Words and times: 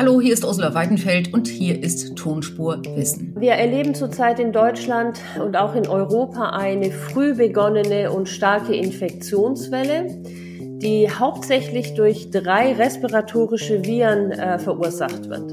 Hallo, 0.00 0.18
hier 0.18 0.32
ist 0.32 0.46
Ursula 0.46 0.72
Weidenfeld 0.72 1.34
und 1.34 1.46
hier 1.46 1.82
ist 1.82 2.16
Tonspur 2.16 2.80
Wissen. 2.96 3.36
Wir 3.38 3.52
erleben 3.52 3.94
zurzeit 3.94 4.40
in 4.40 4.50
Deutschland 4.50 5.20
und 5.38 5.58
auch 5.58 5.74
in 5.74 5.86
Europa 5.86 6.56
eine 6.56 6.90
früh 6.90 7.34
begonnene 7.34 8.10
und 8.10 8.26
starke 8.26 8.74
Infektionswelle, 8.74 10.06
die 10.24 11.06
hauptsächlich 11.10 11.92
durch 11.96 12.30
drei 12.30 12.72
respiratorische 12.72 13.84
Viren 13.84 14.30
äh, 14.30 14.58
verursacht 14.58 15.28
wird. 15.28 15.52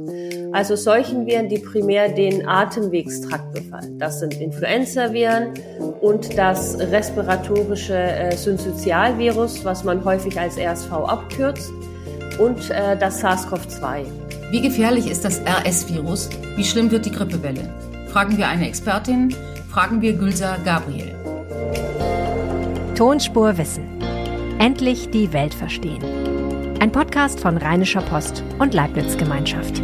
Also 0.54 0.77
solchen 0.77 1.25
Viren, 1.25 1.50
die 1.50 1.59
primär 1.59 2.07
den 2.07 2.48
Atemwegstrakt 2.48 3.52
befallen. 3.52 4.00
Das 4.00 4.21
sind 4.21 4.34
Influenza-Viren 4.39 5.55
und 6.00 6.38
das 6.38 6.79
respiratorische 6.79 7.98
äh, 7.98 8.38
Syncytialvirus, 8.38 9.66
was 9.66 9.84
man 9.84 10.05
häufig 10.05 10.39
als 10.39 10.57
RSV 10.57 10.93
abkürzt, 10.93 11.70
und 12.39 12.70
äh, 12.70 12.95
das 12.98 13.21
SARS-CoV-2. 13.23 14.27
Wie 14.50 14.61
gefährlich 14.61 15.07
ist 15.07 15.25
das 15.25 15.42
RS-Virus? 15.42 16.29
Wie 16.56 16.64
schlimm 16.64 16.89
wird 16.89 17.06
die 17.06 17.11
Grippewelle? 17.11 17.69
Fragen 18.07 18.37
wir 18.37 18.47
eine 18.47 18.65
Expertin, 18.65 19.36
fragen 19.70 20.01
wir 20.01 20.14
Gülsa 20.14 20.56
Gabriel. 20.64 21.14
Tonspur 22.96 23.57
Wissen. 23.57 23.83
Endlich 24.57 25.10
die 25.10 25.33
Welt 25.33 25.54
verstehen. 25.54 26.01
Ein 26.79 26.93
Podcast 26.93 27.42
von 27.42 27.57
Rheinischer 27.57 28.01
Post 28.01 28.42
und 28.57 28.73
Leibniz 28.73 29.18
Gemeinschaft. 29.18 29.82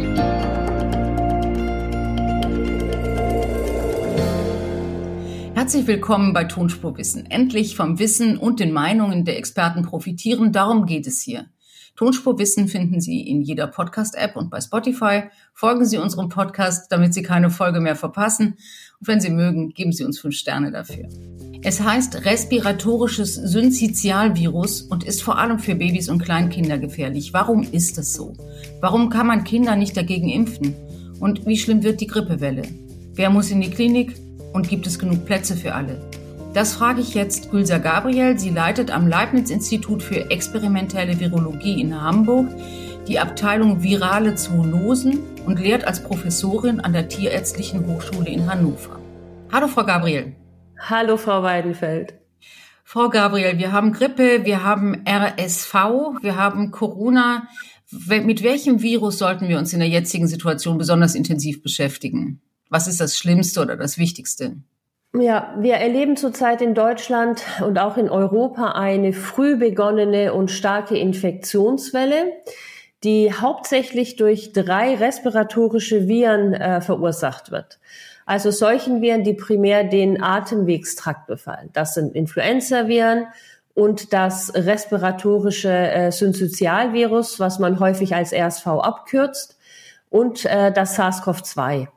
Herzlich 5.54 5.86
willkommen 5.86 6.32
bei 6.32 6.44
Tonspur 6.44 6.96
Wissen. 6.96 7.30
Endlich 7.30 7.76
vom 7.76 7.98
Wissen 7.98 8.38
und 8.38 8.60
den 8.60 8.72
Meinungen 8.72 9.26
der 9.26 9.36
Experten 9.36 9.82
profitieren. 9.82 10.52
Darum 10.52 10.86
geht 10.86 11.06
es 11.06 11.20
hier. 11.20 11.50
Tonspurwissen 11.96 12.66
finden 12.66 13.00
Sie 13.00 13.20
in 13.20 13.40
jeder 13.42 13.68
Podcast-App 13.68 14.34
und 14.36 14.50
bei 14.50 14.60
Spotify. 14.60 15.24
Folgen 15.52 15.84
Sie 15.84 15.96
unserem 15.96 16.28
Podcast, 16.28 16.90
damit 16.90 17.14
Sie 17.14 17.22
keine 17.22 17.50
Folge 17.50 17.80
mehr 17.80 17.94
verpassen. 17.94 18.56
Und 18.98 19.08
wenn 19.08 19.20
Sie 19.20 19.30
mögen, 19.30 19.70
geben 19.70 19.92
Sie 19.92 20.04
uns 20.04 20.18
fünf 20.18 20.34
Sterne 20.34 20.72
dafür. 20.72 21.08
Es 21.62 21.80
heißt 21.80 22.24
respiratorisches 22.24 23.36
Syncytialvirus 23.36 24.82
und 24.82 25.04
ist 25.04 25.22
vor 25.22 25.38
allem 25.38 25.58
für 25.58 25.74
Babys 25.76 26.08
und 26.08 26.18
Kleinkinder 26.18 26.78
gefährlich. 26.78 27.32
Warum 27.32 27.62
ist 27.62 27.96
das 27.96 28.12
so? 28.12 28.34
Warum 28.80 29.08
kann 29.08 29.28
man 29.28 29.44
Kinder 29.44 29.76
nicht 29.76 29.96
dagegen 29.96 30.28
impfen? 30.28 30.74
Und 31.20 31.46
wie 31.46 31.56
schlimm 31.56 31.82
wird 31.82 32.00
die 32.00 32.06
Grippewelle? 32.06 32.64
Wer 33.14 33.30
muss 33.30 33.50
in 33.50 33.60
die 33.60 33.70
Klinik? 33.70 34.16
Und 34.52 34.68
gibt 34.68 34.86
es 34.86 34.98
genug 34.98 35.24
Plätze 35.24 35.56
für 35.56 35.74
alle? 35.74 35.98
Das 36.54 36.74
frage 36.74 37.00
ich 37.00 37.14
jetzt 37.14 37.50
Gülsa 37.50 37.78
Gabriel. 37.78 38.38
Sie 38.38 38.50
leitet 38.50 38.92
am 38.92 39.08
Leibniz-Institut 39.08 40.04
für 40.04 40.30
experimentelle 40.30 41.18
Virologie 41.18 41.80
in 41.80 42.00
Hamburg 42.00 42.48
die 43.08 43.18
Abteilung 43.18 43.82
Virale 43.82 44.36
Zoonosen 44.36 45.18
und 45.46 45.58
lehrt 45.58 45.84
als 45.84 46.04
Professorin 46.04 46.78
an 46.78 46.92
der 46.92 47.08
Tierärztlichen 47.08 47.84
Hochschule 47.88 48.30
in 48.30 48.48
Hannover. 48.48 49.00
Hallo, 49.50 49.66
Frau 49.66 49.84
Gabriel. 49.84 50.36
Hallo, 50.78 51.16
Frau 51.16 51.42
Weidenfeld. 51.42 52.14
Frau 52.84 53.08
Gabriel, 53.08 53.58
wir 53.58 53.72
haben 53.72 53.92
Grippe, 53.92 54.44
wir 54.44 54.62
haben 54.62 55.02
RSV, 55.08 55.74
wir 56.22 56.36
haben 56.36 56.70
Corona. 56.70 57.48
Mit 57.90 58.44
welchem 58.44 58.80
Virus 58.80 59.18
sollten 59.18 59.48
wir 59.48 59.58
uns 59.58 59.72
in 59.72 59.80
der 59.80 59.88
jetzigen 59.88 60.28
Situation 60.28 60.78
besonders 60.78 61.16
intensiv 61.16 61.64
beschäftigen? 61.64 62.40
Was 62.70 62.86
ist 62.86 63.00
das 63.00 63.18
Schlimmste 63.18 63.60
oder 63.60 63.76
das 63.76 63.98
Wichtigste? 63.98 64.56
Ja, 65.16 65.54
wir 65.56 65.74
erleben 65.74 66.16
zurzeit 66.16 66.60
in 66.60 66.74
Deutschland 66.74 67.44
und 67.64 67.78
auch 67.78 67.96
in 67.96 68.10
Europa 68.10 68.72
eine 68.72 69.12
früh 69.12 69.56
begonnene 69.56 70.34
und 70.34 70.50
starke 70.50 70.98
Infektionswelle, 70.98 72.32
die 73.04 73.32
hauptsächlich 73.32 74.16
durch 74.16 74.52
drei 74.52 74.96
respiratorische 74.96 76.08
Viren 76.08 76.52
äh, 76.52 76.80
verursacht 76.80 77.52
wird. 77.52 77.78
Also 78.26 78.50
solchen 78.50 79.02
Viren, 79.02 79.22
die 79.22 79.34
primär 79.34 79.84
den 79.84 80.20
Atemwegstrakt 80.20 81.28
befallen. 81.28 81.70
Das 81.72 81.94
sind 81.94 82.16
Influenza-Viren 82.16 83.26
und 83.74 84.12
das 84.12 84.52
respiratorische 84.54 85.70
äh, 85.70 86.10
Syncytialvirus, 86.10 87.38
was 87.38 87.60
man 87.60 87.78
häufig 87.78 88.16
als 88.16 88.32
RSV 88.32 88.66
abkürzt, 88.66 89.58
und 90.10 90.44
äh, 90.44 90.72
das 90.72 90.98
SARS-CoV-2. 90.98 91.88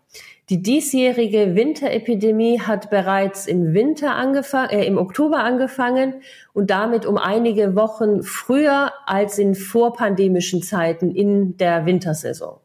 Die 0.50 0.62
diesjährige 0.62 1.56
Winterepidemie 1.56 2.62
hat 2.62 2.90
bereits 2.90 3.48
im 3.48 3.74
Winter 3.74 4.16
angefangen, 4.16 4.70
äh, 4.70 4.86
im 4.86 4.98
Oktober 4.98 5.40
angefangen 5.40 6.22
und 6.54 6.70
damit 6.70 7.06
um 7.06 7.18
einige 7.18 7.76
Wochen 7.76 8.24
früher 8.24 8.94
als 9.06 9.40
in 9.40 9.56
vorpandemischen 9.56 10.64
Zeiten 10.64 11.14
in 11.14 11.58
der 11.58 11.86
Wintersaison. 11.86 12.60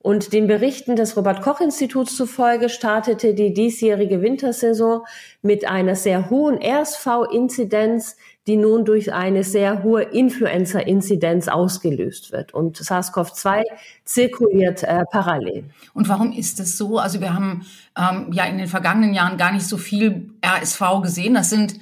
Und 0.00 0.32
den 0.32 0.48
Berichten 0.48 0.96
des 0.96 1.16
Robert 1.16 1.42
Koch 1.42 1.60
Instituts 1.60 2.16
zufolge 2.16 2.68
startete 2.68 3.34
die 3.34 3.52
diesjährige 3.52 4.20
Wintersaison 4.20 5.02
mit 5.42 5.68
einer 5.68 5.94
sehr 5.94 6.28
hohen 6.28 6.60
RSV-Inzidenz, 6.60 8.16
die 8.46 8.56
nun 8.56 8.84
durch 8.84 9.12
eine 9.12 9.42
sehr 9.42 9.82
hohe 9.82 10.02
Influenza-Inzidenz 10.02 11.48
ausgelöst 11.48 12.32
wird. 12.32 12.54
Und 12.54 12.78
SARS-CoV-2 12.78 13.62
zirkuliert 14.04 14.82
äh, 14.84 15.04
parallel. 15.10 15.64
Und 15.94 16.08
warum 16.08 16.32
ist 16.32 16.60
das 16.60 16.78
so? 16.78 16.98
Also 16.98 17.20
wir 17.20 17.34
haben 17.34 17.66
ähm, 17.98 18.32
ja 18.32 18.44
in 18.44 18.58
den 18.58 18.68
vergangenen 18.68 19.14
Jahren 19.14 19.36
gar 19.36 19.52
nicht 19.52 19.66
so 19.66 19.76
viel 19.76 20.30
RSV 20.44 21.02
gesehen. 21.02 21.34
Das 21.34 21.50
sind 21.50 21.74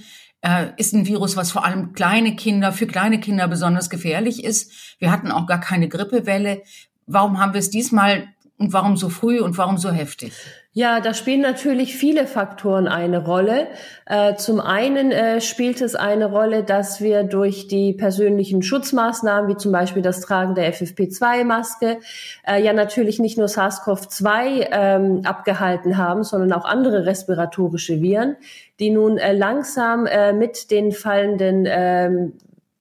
äh, 0.45 0.69
ist 0.77 0.93
ein 0.93 1.07
Virus, 1.07 1.37
was 1.37 1.53
vor 1.53 1.65
allem 1.65 1.95
kleine 1.95 2.37
Kinder, 2.37 2.73
für 2.73 2.87
kleine 2.87 3.19
Kinder 3.19 3.49
besonders 3.49 3.89
gefährlich 3.89 4.45
ist. 4.45 4.73
Wir 4.99 5.11
hatten 5.11 5.31
auch 5.31 5.47
gar 5.47 5.61
keine 5.61 5.89
Grippewelle. 5.89 6.63
Warum 7.07 7.41
haben 7.41 7.55
wir 7.55 7.61
es 7.61 7.71
diesmal 7.71 8.29
und 8.59 8.73
warum 8.73 8.97
so 8.97 9.09
früh 9.09 9.41
und 9.41 9.59
warum 9.59 9.79
so 9.79 9.91
heftig? 9.91 10.33
Ja, 10.77 11.01
da 11.01 11.15
spielen 11.15 11.41
natürlich 11.41 11.97
viele 11.97 12.27
Faktoren 12.27 12.89
eine 12.89 13.25
Rolle. 13.25 13.69
Äh, 14.07 14.35
zum 14.35 14.61
einen 14.61 15.13
äh, 15.13 15.41
spielt 15.41 15.81
es 15.81 15.95
eine 15.95 16.27
Rolle, 16.27 16.65
dass 16.65 17.01
wir 17.01 17.23
durch 17.23 17.69
die 17.69 17.93
persönlichen 17.93 18.61
Schutzmaßnahmen, 18.61 19.49
wie 19.49 19.57
zum 19.57 19.71
Beispiel 19.71 20.03
das 20.03 20.21
Tragen 20.21 20.57
der 20.57 20.75
FFP2-Maske, 20.75 21.99
äh, 22.45 22.61
ja 22.61 22.73
natürlich 22.73 23.21
nicht 23.21 23.39
nur 23.39 23.47
SARS-CoV-2 23.47 24.69
ähm, 24.73 25.21
abgehalten 25.25 25.97
haben, 25.97 26.25
sondern 26.25 26.53
auch 26.53 26.65
andere 26.65 27.07
respiratorische 27.07 28.03
Viren, 28.03 28.37
die 28.81 28.91
nun 28.91 29.19
äh, 29.19 29.33
langsam 29.33 30.07
äh, 30.07 30.33
mit 30.33 30.73
den 30.73 30.91
fallenden 30.91 31.67
ähm, 31.69 32.33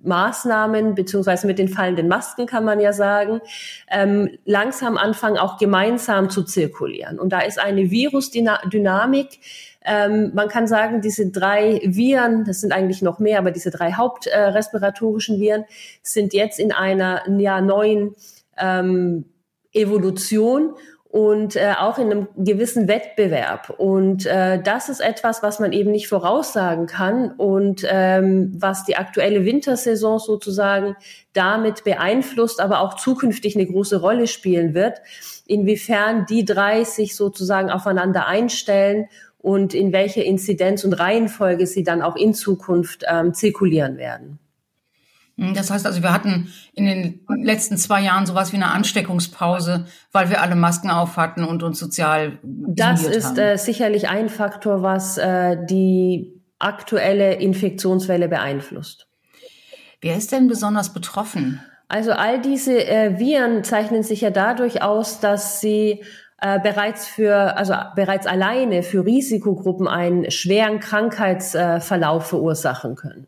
Maßnahmen 0.03 0.95
beziehungsweise 0.95 1.47
mit 1.47 1.59
den 1.59 1.69
fallenden 1.69 2.07
Masken 2.07 2.45
kann 2.45 2.65
man 2.65 2.79
ja 2.79 2.93
sagen, 2.93 3.41
ähm, 3.89 4.29
langsam 4.45 4.97
anfangen 4.97 5.37
auch 5.37 5.57
gemeinsam 5.57 6.29
zu 6.29 6.43
zirkulieren. 6.43 7.19
Und 7.19 7.29
da 7.29 7.39
ist 7.39 7.59
eine 7.59 7.89
Virusdynamik. 7.89 9.39
Ähm, 9.85 10.31
man 10.33 10.47
kann 10.47 10.67
sagen, 10.67 11.01
diese 11.01 11.29
drei 11.29 11.81
Viren, 11.83 12.45
das 12.45 12.61
sind 12.61 12.71
eigentlich 12.71 13.01
noch 13.01 13.19
mehr, 13.19 13.39
aber 13.39 13.51
diese 13.51 13.71
drei 13.71 13.93
hauptrespiratorischen 13.93 15.37
äh, 15.37 15.39
Viren 15.39 15.65
sind 16.01 16.33
jetzt 16.33 16.59
in 16.59 16.71
einer 16.71 17.23
ja, 17.39 17.61
neuen 17.61 18.15
ähm, 18.57 19.25
Evolution 19.73 20.75
und 21.13 21.55
äh, 21.55 21.75
auch 21.79 21.99
in 21.99 22.09
einem 22.09 22.27
gewissen 22.35 22.87
Wettbewerb. 22.87 23.69
Und 23.77 24.25
äh, 24.25 24.59
das 24.59 24.89
ist 24.89 24.99
etwas, 24.99 25.43
was 25.43 25.59
man 25.59 25.71
eben 25.71 25.91
nicht 25.91 26.07
voraussagen 26.07 26.87
kann 26.87 27.29
und 27.33 27.85
ähm, 27.87 28.51
was 28.57 28.83
die 28.83 28.95
aktuelle 28.95 29.45
Wintersaison 29.45 30.17
sozusagen 30.17 30.95
damit 31.33 31.83
beeinflusst, 31.83 32.59
aber 32.59 32.79
auch 32.79 32.95
zukünftig 32.95 33.55
eine 33.55 33.67
große 33.67 34.01
Rolle 34.01 34.25
spielen 34.25 34.73
wird, 34.73 35.01
inwiefern 35.45 36.25
die 36.25 36.45
drei 36.45 36.83
sich 36.83 37.15
sozusagen 37.15 37.69
aufeinander 37.69 38.25
einstellen 38.25 39.05
und 39.37 39.75
in 39.75 39.93
welcher 39.93 40.25
Inzidenz 40.25 40.83
und 40.83 40.93
Reihenfolge 40.93 41.67
sie 41.67 41.83
dann 41.83 42.01
auch 42.01 42.15
in 42.15 42.33
Zukunft 42.33 43.05
ähm, 43.07 43.35
zirkulieren 43.35 43.97
werden. 43.97 44.39
Hm, 45.37 45.53
das 45.53 45.71
heißt 45.71 45.85
also, 45.85 46.03
wir 46.03 46.13
hatten 46.13 46.53
in 46.73 46.85
den 46.85 47.19
letzten 47.43 47.77
zwei 47.77 48.01
Jahren 48.01 48.25
sowas 48.25 48.51
wie 48.51 48.57
eine 48.57 48.71
Ansteckungspause, 48.71 49.85
weil 50.11 50.29
wir 50.29 50.41
alle 50.41 50.55
Masken 50.55 50.89
auf 50.89 51.17
hatten 51.17 51.43
und 51.43 51.63
uns 51.63 51.79
sozial. 51.79 52.39
Das 52.43 53.03
ist 53.03 53.37
äh, 53.37 53.57
sicherlich 53.57 54.09
ein 54.09 54.29
Faktor, 54.29 54.83
was 54.83 55.17
äh, 55.17 55.57
die 55.65 56.41
aktuelle 56.59 57.35
Infektionswelle 57.35 58.29
beeinflusst. 58.29 59.07
Wer 60.01 60.17
ist 60.17 60.31
denn 60.31 60.47
besonders 60.47 60.93
betroffen? 60.93 61.61
Also 61.87 62.11
all 62.11 62.41
diese 62.41 62.87
äh, 62.87 63.19
Viren 63.19 63.63
zeichnen 63.63 64.03
sich 64.03 64.21
ja 64.21 64.31
dadurch 64.31 64.81
aus, 64.81 65.19
dass 65.19 65.61
sie 65.61 66.03
äh, 66.41 66.59
bereits 66.59 67.07
für, 67.07 67.55
also 67.57 67.73
bereits 67.95 68.27
alleine 68.27 68.83
für 68.83 69.05
Risikogruppen 69.05 69.87
einen 69.87 70.29
schweren 70.31 70.79
Krankheitsverlauf 70.79 72.27
verursachen 72.27 72.95
können. 72.95 73.27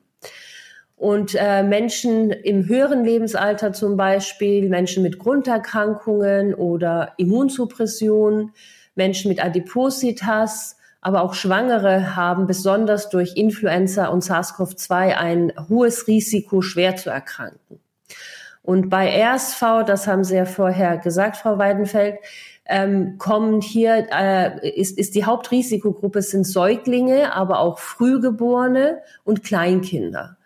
Und 0.97 1.35
äh, 1.35 1.61
Menschen 1.63 2.31
im 2.31 2.67
höheren 2.67 3.03
Lebensalter 3.03 3.73
zum 3.73 3.97
Beispiel, 3.97 4.69
Menschen 4.69 5.03
mit 5.03 5.19
Grunderkrankungen 5.19 6.53
oder 6.53 7.13
Immunsuppression, 7.17 8.51
Menschen 8.95 9.29
mit 9.29 9.43
Adipositas, 9.43 10.77
aber 11.01 11.21
auch 11.21 11.33
Schwangere 11.33 12.15
haben 12.15 12.47
besonders 12.47 13.09
durch 13.09 13.35
Influenza 13.35 14.07
und 14.07 14.23
SARS-CoV-2 14.23 15.15
ein 15.15 15.53
hohes 15.69 16.07
Risiko, 16.07 16.61
schwer 16.61 16.95
zu 16.95 17.09
erkranken. 17.09 17.79
Und 18.63 18.89
bei 18.89 19.09
RSV, 19.09 19.85
das 19.85 20.07
haben 20.07 20.23
Sie 20.23 20.35
ja 20.35 20.45
vorher 20.45 20.97
gesagt, 20.97 21.37
Frau 21.37 21.59
Weidenfeld, 21.59 22.17
ähm, 22.65 23.19
kommen 23.19 23.61
hier, 23.61 24.07
äh, 24.11 24.67
ist, 24.67 24.97
ist 24.97 25.13
die 25.13 25.25
Hauptrisikogruppe 25.25 26.23
sind 26.23 26.45
Säuglinge, 26.45 27.33
aber 27.33 27.59
auch 27.59 27.77
Frühgeborene 27.77 29.03
und 29.23 29.43
Kleinkinder. 29.43 30.37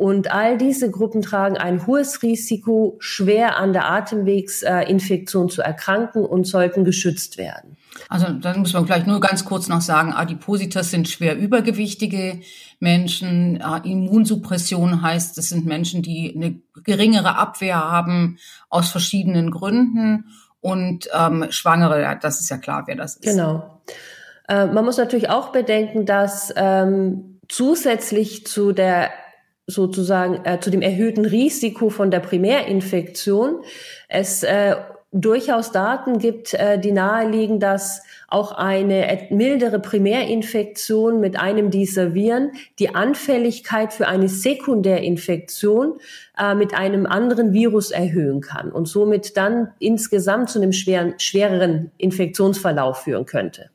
Und 0.00 0.32
all 0.32 0.56
diese 0.56 0.90
Gruppen 0.90 1.20
tragen 1.20 1.58
ein 1.58 1.86
hohes 1.86 2.22
Risiko, 2.22 2.96
schwer 3.00 3.58
an 3.58 3.74
der 3.74 3.90
Atemwegsinfektion 3.90 5.50
zu 5.50 5.60
erkranken 5.60 6.24
und 6.24 6.46
sollten 6.46 6.86
geschützt 6.86 7.36
werden. 7.36 7.76
Also 8.08 8.30
dann 8.30 8.60
muss 8.60 8.72
man 8.72 8.86
gleich 8.86 9.04
nur 9.04 9.20
ganz 9.20 9.44
kurz 9.44 9.68
noch 9.68 9.82
sagen, 9.82 10.14
Adipositas 10.14 10.90
sind 10.90 11.06
schwer 11.06 11.36
übergewichtige 11.36 12.40
Menschen. 12.78 13.62
Immunsuppression 13.84 15.02
heißt, 15.02 15.36
das 15.36 15.50
sind 15.50 15.66
Menschen, 15.66 16.00
die 16.00 16.32
eine 16.34 16.58
geringere 16.82 17.36
Abwehr 17.36 17.76
haben 17.76 18.38
aus 18.70 18.88
verschiedenen 18.88 19.50
Gründen. 19.50 20.30
Und 20.62 21.10
ähm, 21.12 21.44
Schwangere, 21.50 22.18
das 22.22 22.40
ist 22.40 22.48
ja 22.48 22.56
klar, 22.56 22.84
wer 22.86 22.96
das 22.96 23.16
ist. 23.16 23.24
Genau. 23.24 23.82
Äh, 24.48 24.64
man 24.64 24.82
muss 24.82 24.96
natürlich 24.96 25.28
auch 25.28 25.52
bedenken, 25.52 26.06
dass 26.06 26.54
ähm, 26.56 27.38
zusätzlich 27.50 28.46
zu 28.46 28.72
der 28.72 29.10
sozusagen 29.66 30.44
äh, 30.44 30.60
zu 30.60 30.70
dem 30.70 30.82
erhöhten 30.82 31.24
Risiko 31.24 31.90
von 31.90 32.10
der 32.10 32.20
Primärinfektion 32.20 33.62
es 34.08 34.42
äh, 34.42 34.76
durchaus 35.12 35.72
Daten 35.72 36.18
gibt, 36.18 36.54
äh, 36.54 36.78
die 36.78 36.92
naheliegen, 36.92 37.58
dass 37.58 38.02
auch 38.28 38.52
eine 38.52 39.26
mildere 39.30 39.80
Primärinfektion 39.80 41.20
mit 41.20 41.38
einem 41.38 41.70
dieser 41.70 42.14
Viren 42.14 42.52
die 42.78 42.94
Anfälligkeit 42.94 43.92
für 43.92 44.06
eine 44.06 44.28
Sekundärinfektion 44.28 45.98
äh, 46.38 46.54
mit 46.54 46.74
einem 46.74 47.06
anderen 47.06 47.52
Virus 47.52 47.90
erhöhen 47.90 48.40
kann 48.40 48.70
und 48.70 48.86
somit 48.86 49.36
dann 49.36 49.72
insgesamt 49.80 50.50
zu 50.50 50.60
einem 50.60 50.72
schweren, 50.72 51.18
schwereren 51.18 51.90
Infektionsverlauf 51.98 53.02
führen 53.02 53.26
könnte. 53.26 53.70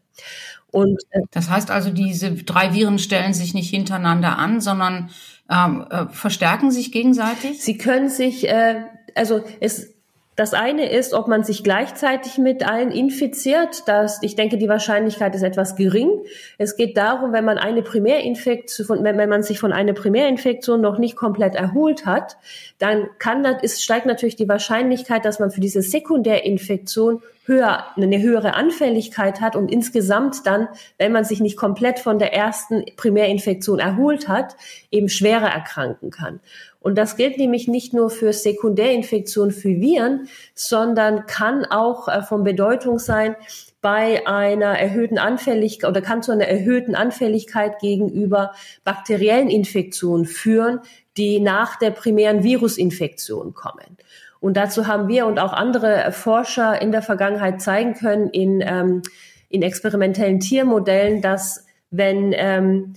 Und, 0.72 1.02
äh, 1.12 1.20
das 1.32 1.50
heißt 1.50 1.70
also, 1.70 1.90
diese 1.90 2.32
drei 2.34 2.74
Viren 2.74 2.98
stellen 3.00 3.34
sich 3.34 3.54
nicht 3.54 3.70
hintereinander 3.70 4.38
an, 4.38 4.62
sondern 4.62 5.10
ähm, 5.50 5.86
äh, 5.90 6.08
verstärken 6.08 6.72
sich 6.72 6.92
gegenseitig? 6.92 7.62
Sie 7.62 7.78
können 7.78 8.10
sich, 8.10 8.48
äh, 8.48 8.86
also 9.16 9.44
es 9.60 9.95
das 10.36 10.54
eine 10.54 10.92
ist, 10.92 11.14
ob 11.14 11.28
man 11.28 11.44
sich 11.44 11.64
gleichzeitig 11.64 12.38
mit 12.38 12.68
allen 12.68 12.92
infiziert. 12.92 13.84
Das, 13.88 14.22
ich 14.22 14.36
denke, 14.36 14.58
die 14.58 14.68
Wahrscheinlichkeit 14.68 15.34
ist 15.34 15.44
etwas 15.44 15.78
gering. 15.78 16.10
Es 16.58 16.76
geht 16.76 16.98
darum, 16.98 17.32
wenn 17.32 17.46
man 17.46 17.58
eine 17.58 17.82
Primärinfektion, 17.82 19.04
wenn, 19.04 19.18
wenn 19.18 19.30
man 19.30 19.44
sich 19.44 19.60
von 19.60 19.72
einer 19.72 19.94
Primärinfektion 19.94 20.82
noch 20.82 20.98
nicht 20.98 21.16
komplett 21.16 21.56
erholt 21.56 22.06
hat, 22.06 22.38
dann 22.80 23.08
kann 23.18 23.44
das, 23.44 23.64
ist, 23.64 23.84
steigt 23.84 24.06
natürlich 24.06 24.36
die 24.36 24.50
Wahrscheinlichkeit, 24.50 25.24
dass 25.24 25.40
man 25.40 25.52
für 25.52 25.62
diese 25.62 25.82
Sekundärinfektion 25.82 27.22
höher, 27.46 27.86
eine 27.96 28.22
höhere 28.22 28.56
Anfälligkeit 28.56 29.40
hat 29.40 29.56
und 29.56 29.72
insgesamt 29.72 30.46
dann, 30.46 30.68
wenn 30.98 31.12
man 31.12 31.24
sich 31.24 31.40
nicht 31.40 31.58
komplett 31.58 32.00
von 32.00 32.20
der 32.20 32.34
ersten 32.34 32.84
Primärinfektion 32.98 33.80
erholt 33.80 34.28
hat, 34.28 34.58
eben 34.92 35.10
schwerer 35.10 35.48
erkranken 35.48 36.10
kann. 36.10 36.40
Und 36.86 37.00
das 37.00 37.18
gilt 37.18 37.40
nämlich 37.40 37.68
nicht 37.68 37.96
nur 37.96 38.12
für 38.12 38.32
Sekundärinfektionen 38.32 39.50
für 39.50 39.82
Viren, 39.82 40.28
sondern 40.54 41.26
kann 41.26 41.66
auch 41.66 42.08
äh, 42.08 42.22
von 42.22 42.44
Bedeutung 42.44 43.00
sein 43.00 43.36
bei 43.82 44.28
einer 44.28 44.78
erhöhten 44.78 45.18
Anfälligkeit 45.18 45.90
oder 45.90 46.02
kann 46.02 46.22
zu 46.22 46.32
einer 46.32 46.46
erhöhten 46.46 46.94
Anfälligkeit 46.94 47.80
gegenüber 47.80 48.54
bakteriellen 48.84 49.50
Infektionen 49.50 50.26
führen, 50.26 50.80
die 51.18 51.40
nach 51.40 51.80
der 51.80 51.90
primären 51.90 52.44
Virusinfektion 52.44 53.56
kommen. 53.56 53.98
Und 54.40 54.56
dazu 54.56 54.86
haben 54.86 55.08
wir 55.08 55.26
und 55.26 55.40
auch 55.40 55.54
andere 55.54 56.12
Forscher 56.12 56.80
in 56.80 56.92
der 56.92 57.02
Vergangenheit 57.02 57.64
zeigen 57.64 57.96
können 57.96 58.30
in, 58.30 58.62
ähm, 58.62 59.02
in 59.50 59.64
experimentellen 59.64 60.40
Tiermodellen, 60.40 61.24
dass 61.24 61.66
wenn 61.90 62.32
ähm, 62.36 62.94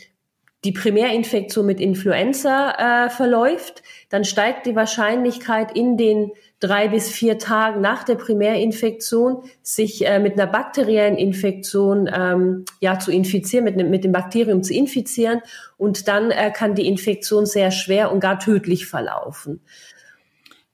die 0.64 0.72
Primärinfektion 0.72 1.64
mit 1.64 1.80
Influenza 1.80 3.06
äh, 3.06 3.10
verläuft, 3.10 3.82
dann 4.08 4.24
steigt 4.24 4.66
die 4.66 4.74
Wahrscheinlichkeit 4.74 5.76
in 5.76 5.96
den 5.96 6.32
drei 6.58 6.88
bis 6.88 7.10
vier 7.10 7.38
Tagen 7.38 7.80
nach 7.80 8.02
der 8.02 8.16
Primärinfektion 8.16 9.44
sich 9.62 10.04
äh, 10.04 10.18
mit 10.18 10.32
einer 10.32 10.50
bakteriellen 10.50 11.16
Infektion 11.16 12.10
ähm, 12.12 12.64
ja 12.80 12.98
zu 12.98 13.12
infizieren, 13.12 13.64
mit, 13.64 13.76
mit 13.76 14.02
dem 14.02 14.10
Bakterium 14.10 14.64
zu 14.64 14.74
infizieren 14.74 15.40
und 15.76 16.08
dann 16.08 16.32
äh, 16.32 16.50
kann 16.50 16.74
die 16.74 16.88
Infektion 16.88 17.46
sehr 17.46 17.70
schwer 17.70 18.10
und 18.10 18.18
gar 18.18 18.40
tödlich 18.40 18.86
verlaufen. 18.86 19.60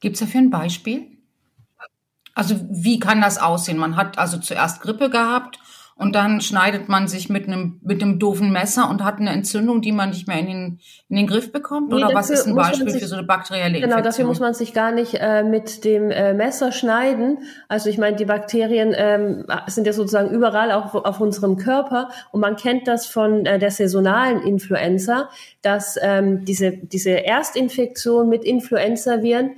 Gibt 0.01 0.15
es 0.15 0.21
dafür 0.21 0.41
ein 0.41 0.51
Beispiel? 0.51 1.09
Also 2.35 2.57
wie 2.71 2.99
kann 2.99 3.21
das 3.21 3.39
aussehen? 3.39 3.77
Man 3.77 3.97
hat 3.97 4.19
also 4.19 4.39
zuerst 4.39 4.81
Grippe 4.81 5.11
gehabt 5.11 5.59
und 5.97 6.17
dann 6.17 6.41
schneidet 6.41 6.89
man 6.89 7.07
sich 7.07 7.29
mit 7.29 7.47
einem 7.47 7.79
mit 7.83 8.03
einem 8.03 8.19
doofen 8.19 8.51
Messer 8.51 8.91
und 8.91 9.05
hat 9.05 9.21
eine 9.21 9.31
Entzündung, 9.31 9.81
die 9.81 9.93
man 9.93 10.11
nicht 10.11 10.27
mehr 10.27 10.39
in 10.39 10.47
den, 10.47 10.81
in 11.09 11.17
den 11.17 11.27
Griff 11.29 11.53
bekommt? 11.53 11.91
Nee, 11.91 11.97
Oder 11.97 12.13
was 12.13 12.31
ist 12.31 12.47
ein 12.47 12.55
Beispiel 12.57 12.91
sich, 12.91 13.03
für 13.03 13.09
so 13.09 13.15
eine 13.15 13.25
bakterielle 13.25 13.77
Infektion? 13.77 13.91
Genau, 13.91 14.03
dafür 14.03 14.25
muss 14.25 14.41
man 14.41 14.55
sich 14.55 14.75
gar 14.75 14.91
nicht 14.91 15.15
äh, 15.15 15.45
mit 15.45 15.85
dem 15.85 16.11
äh, 16.11 16.35
Messer 16.35 16.73
schneiden. 16.73 17.39
Also 17.69 17.91
ich 17.91 17.99
meine, 17.99 18.17
die 18.17 18.25
Bakterien 18.25 18.93
ähm, 18.97 19.47
sind 19.69 19.87
ja 19.87 19.93
sozusagen 19.93 20.31
überall 20.31 20.73
auch 20.73 20.95
auf 20.95 21.21
unserem 21.21 21.57
Körper 21.57 22.09
und 22.33 22.41
man 22.41 22.57
kennt 22.57 22.89
das 22.89 23.07
von 23.07 23.47
äh, 23.47 23.61
der 23.61 23.71
saisonalen 23.71 24.41
Influenza, 24.43 25.29
dass 25.63 25.97
ähm, 26.03 26.45
diese 26.45 26.73
diese 26.73 27.11
Erstinfektion 27.11 28.29
mit 28.29 28.45
Influenzaviren 28.45 29.53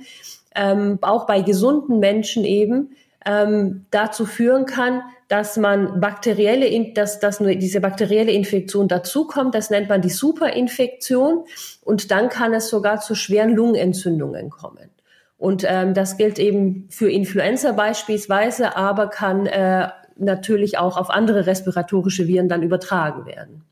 ähm, 0.55 0.99
auch 1.01 1.25
bei 1.25 1.41
gesunden 1.41 1.99
Menschen 1.99 2.45
eben 2.45 2.91
ähm, 3.27 3.85
dazu 3.91 4.25
führen 4.25 4.65
kann, 4.65 5.01
dass 5.27 5.57
man 5.57 5.99
bakterielle, 5.99 6.93
dass, 6.93 7.19
dass 7.19 7.39
nur 7.41 7.53
diese 7.55 7.81
bakterielle 7.81 8.31
Infektion 8.31 8.87
dazukommt. 8.87 9.53
Das 9.53 9.69
nennt 9.69 9.89
man 9.89 10.01
die 10.01 10.09
Superinfektion. 10.09 11.43
Und 11.81 12.11
dann 12.11 12.29
kann 12.29 12.53
es 12.53 12.69
sogar 12.69 13.01
zu 13.01 13.13
schweren 13.13 13.53
Lungenentzündungen 13.53 14.49
kommen. 14.49 14.89
Und 15.37 15.65
ähm, 15.67 15.93
das 15.93 16.17
gilt 16.17 16.39
eben 16.39 16.87
für 16.89 17.11
Influenza 17.11 17.73
beispielsweise, 17.73 18.75
aber 18.75 19.09
kann 19.09 19.45
äh, 19.45 19.89
natürlich 20.15 20.77
auch 20.77 20.97
auf 20.97 21.09
andere 21.09 21.45
respiratorische 21.45 22.27
Viren 22.27 22.49
dann 22.49 22.63
übertragen 22.63 23.25
werden. 23.25 23.63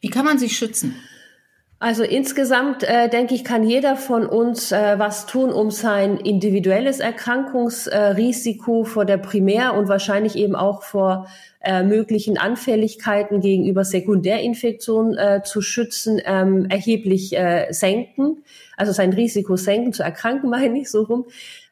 Wie 0.00 0.08
kann 0.08 0.24
man 0.24 0.38
sich 0.38 0.56
schützen? 0.56 0.96
Also 1.78 2.04
insgesamt 2.04 2.84
äh, 2.84 3.10
denke 3.10 3.34
ich, 3.34 3.44
kann 3.44 3.62
jeder 3.62 3.96
von 3.96 4.24
uns 4.24 4.72
äh, 4.72 4.98
was 4.98 5.26
tun, 5.26 5.52
um 5.52 5.70
sein 5.70 6.16
individuelles 6.16 7.00
Erkrankungsrisiko 7.00 8.84
vor 8.84 9.04
der 9.04 9.18
Primär- 9.18 9.74
und 9.74 9.86
wahrscheinlich 9.86 10.36
eben 10.36 10.56
auch 10.56 10.82
vor 10.82 11.26
äh, 11.60 11.82
möglichen 11.82 12.38
Anfälligkeiten 12.38 13.40
gegenüber 13.40 13.84
Sekundärinfektionen 13.84 15.18
äh, 15.18 15.42
zu 15.44 15.60
schützen, 15.60 16.18
ähm, 16.24 16.66
erheblich 16.70 17.36
äh, 17.36 17.66
senken. 17.72 18.42
Also 18.78 18.92
sein 18.92 19.12
Risiko 19.12 19.56
senken, 19.56 19.92
zu 19.92 20.02
erkranken 20.02 20.48
meine 20.50 20.78
ich 20.78 20.90
so 20.90 21.02
rum. 21.02 21.26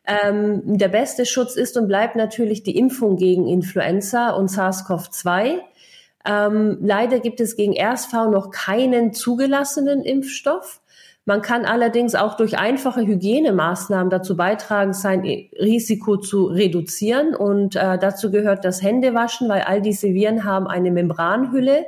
Ähm, 0.07 0.61
der 0.77 0.89
beste 0.89 1.25
Schutz 1.25 1.57
ist 1.57 1.79
und 1.79 1.89
bleibt 1.89 2.15
natürlich 2.15 2.63
die 2.63 2.77
Impfung 2.77 3.17
gegen 3.17 3.47
Influenza 3.49 4.33
und 4.33 4.51
SARS-CoV-2. 4.51 5.61
Ähm, 6.27 6.79
leider 6.81 7.21
gibt 7.21 7.41
es 7.41 7.57
gegen 7.57 7.75
RSV 7.77 8.13
noch 8.31 8.51
keinen 8.51 9.13
zugelassenen 9.13 10.03
Impfstoff. 10.03 10.81
Man 11.27 11.41
kann 11.41 11.65
allerdings 11.65 12.15
auch 12.15 12.37
durch 12.37 12.59
einfache 12.59 13.07
Hygienemaßnahmen 13.07 14.11
dazu 14.11 14.37
beitragen, 14.37 14.93
sein 14.93 15.23
Risiko 15.59 16.19
zu 16.19 16.47
reduzieren. 16.47 17.35
Und 17.35 17.77
äh, 17.77 17.99
dazu 17.99 18.31
gehört 18.31 18.65
das 18.65 18.83
Händewaschen, 18.83 19.49
weil 19.49 19.63
all 19.63 19.81
diese 19.81 20.09
Viren 20.09 20.45
haben 20.45 20.67
eine 20.67 20.91
Membranhülle, 20.91 21.87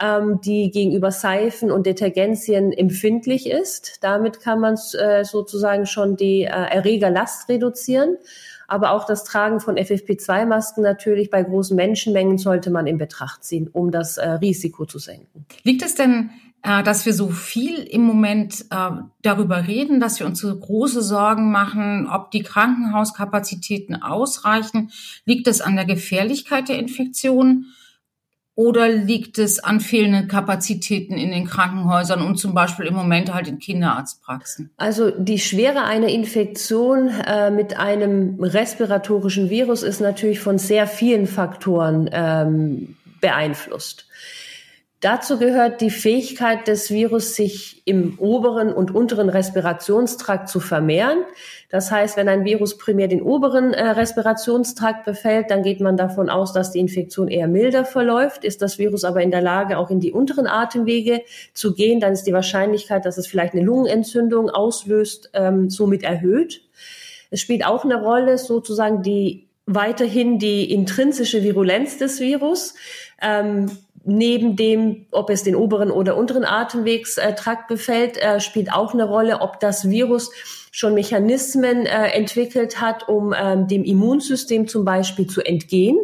ähm, 0.00 0.40
die 0.42 0.70
gegenüber 0.70 1.10
Seifen 1.10 1.70
und 1.70 1.84
Detergenzien 1.84 2.72
empfindlich 2.72 3.50
ist. 3.50 4.02
Damit 4.02 4.40
kann 4.40 4.60
man 4.60 4.78
äh, 4.98 5.24
sozusagen 5.24 5.84
schon 5.84 6.16
die 6.16 6.44
äh, 6.44 6.46
Erregerlast 6.48 7.50
reduzieren. 7.50 8.16
Aber 8.68 8.92
auch 8.92 9.04
das 9.04 9.24
Tragen 9.24 9.60
von 9.60 9.76
FFP2-Masken 9.76 10.82
natürlich 10.82 11.30
bei 11.30 11.42
großen 11.42 11.76
Menschenmengen 11.76 12.38
sollte 12.38 12.70
man 12.70 12.86
in 12.86 12.98
Betracht 12.98 13.44
ziehen, 13.44 13.68
um 13.72 13.90
das 13.90 14.16
äh, 14.16 14.28
Risiko 14.28 14.86
zu 14.86 14.98
senken. 14.98 15.46
Liegt 15.62 15.82
es 15.82 15.94
denn 15.94 16.30
äh, 16.64 16.82
dass 16.82 17.04
wir 17.04 17.12
so 17.12 17.28
viel 17.28 17.80
im 17.80 18.02
Moment 18.02 18.64
äh, 18.70 18.90
darüber 19.20 19.68
reden, 19.68 20.00
dass 20.00 20.18
wir 20.18 20.26
uns 20.26 20.40
so 20.40 20.58
große 20.58 21.02
Sorgen 21.02 21.50
machen, 21.50 22.08
ob 22.08 22.30
die 22.30 22.42
Krankenhauskapazitäten 22.42 24.02
ausreichen. 24.02 24.90
Liegt 25.26 25.46
es 25.46 25.60
an 25.60 25.76
der 25.76 25.84
Gefährlichkeit 25.84 26.70
der 26.70 26.78
Infektion? 26.78 27.66
Oder 28.56 28.88
liegt 28.88 29.38
es 29.38 29.58
an 29.58 29.80
fehlenden 29.80 30.28
Kapazitäten 30.28 31.14
in 31.14 31.32
den 31.32 31.44
Krankenhäusern 31.44 32.22
und 32.22 32.36
zum 32.36 32.54
Beispiel 32.54 32.86
im 32.86 32.94
Moment 32.94 33.34
halt 33.34 33.48
in 33.48 33.58
Kinderarztpraxen? 33.58 34.70
Also 34.76 35.10
die 35.10 35.40
Schwere 35.40 35.82
einer 35.84 36.08
Infektion 36.08 37.08
äh, 37.08 37.50
mit 37.50 37.76
einem 37.76 38.38
respiratorischen 38.40 39.50
Virus 39.50 39.82
ist 39.82 40.00
natürlich 40.00 40.38
von 40.38 40.58
sehr 40.58 40.86
vielen 40.86 41.26
Faktoren 41.26 42.08
ähm, 42.12 42.96
beeinflusst. 43.20 44.06
Dazu 45.04 45.38
gehört 45.38 45.82
die 45.82 45.90
Fähigkeit 45.90 46.66
des 46.66 46.90
Virus, 46.90 47.34
sich 47.34 47.82
im 47.84 48.18
oberen 48.18 48.72
und 48.72 48.94
unteren 48.94 49.28
Respirationstrakt 49.28 50.48
zu 50.48 50.60
vermehren. 50.60 51.18
Das 51.68 51.90
heißt, 51.90 52.16
wenn 52.16 52.26
ein 52.26 52.46
Virus 52.46 52.78
primär 52.78 53.06
den 53.06 53.20
oberen 53.20 53.74
äh, 53.74 53.86
Respirationstrakt 53.86 55.04
befällt, 55.04 55.50
dann 55.50 55.62
geht 55.62 55.80
man 55.80 55.98
davon 55.98 56.30
aus, 56.30 56.54
dass 56.54 56.72
die 56.72 56.78
Infektion 56.78 57.28
eher 57.28 57.48
milder 57.48 57.84
verläuft. 57.84 58.44
Ist 58.44 58.62
das 58.62 58.78
Virus 58.78 59.04
aber 59.04 59.20
in 59.20 59.30
der 59.30 59.42
Lage, 59.42 59.76
auch 59.76 59.90
in 59.90 60.00
die 60.00 60.10
unteren 60.10 60.46
Atemwege 60.46 61.20
zu 61.52 61.74
gehen, 61.74 62.00
dann 62.00 62.14
ist 62.14 62.22
die 62.22 62.32
Wahrscheinlichkeit, 62.32 63.04
dass 63.04 63.18
es 63.18 63.26
vielleicht 63.26 63.52
eine 63.52 63.62
Lungenentzündung 63.62 64.48
auslöst, 64.48 65.28
ähm, 65.34 65.68
somit 65.68 66.02
erhöht. 66.02 66.62
Es 67.30 67.42
spielt 67.42 67.66
auch 67.66 67.84
eine 67.84 68.00
Rolle 68.00 68.38
sozusagen 68.38 69.02
die 69.02 69.48
weiterhin 69.66 70.38
die 70.38 70.72
intrinsische 70.72 71.42
Virulenz 71.42 71.98
des 71.98 72.20
Virus. 72.20 72.74
Ähm, 73.20 73.70
neben 74.04 74.56
dem, 74.56 75.06
ob 75.10 75.30
es 75.30 75.42
den 75.42 75.56
oberen 75.56 75.90
oder 75.90 76.16
unteren 76.16 76.44
Atemwegstrakt 76.44 77.68
befällt, 77.68 78.16
äh, 78.18 78.40
spielt 78.40 78.72
auch 78.72 78.92
eine 78.92 79.04
Rolle, 79.04 79.40
ob 79.40 79.60
das 79.60 79.88
Virus 79.88 80.30
schon 80.70 80.94
Mechanismen 80.94 81.86
äh, 81.86 82.08
entwickelt 82.08 82.80
hat, 82.80 83.08
um 83.08 83.34
ähm, 83.36 83.68
dem 83.68 83.84
Immunsystem 83.84 84.68
zum 84.68 84.84
Beispiel 84.84 85.26
zu 85.26 85.40
entgehen. 85.40 85.98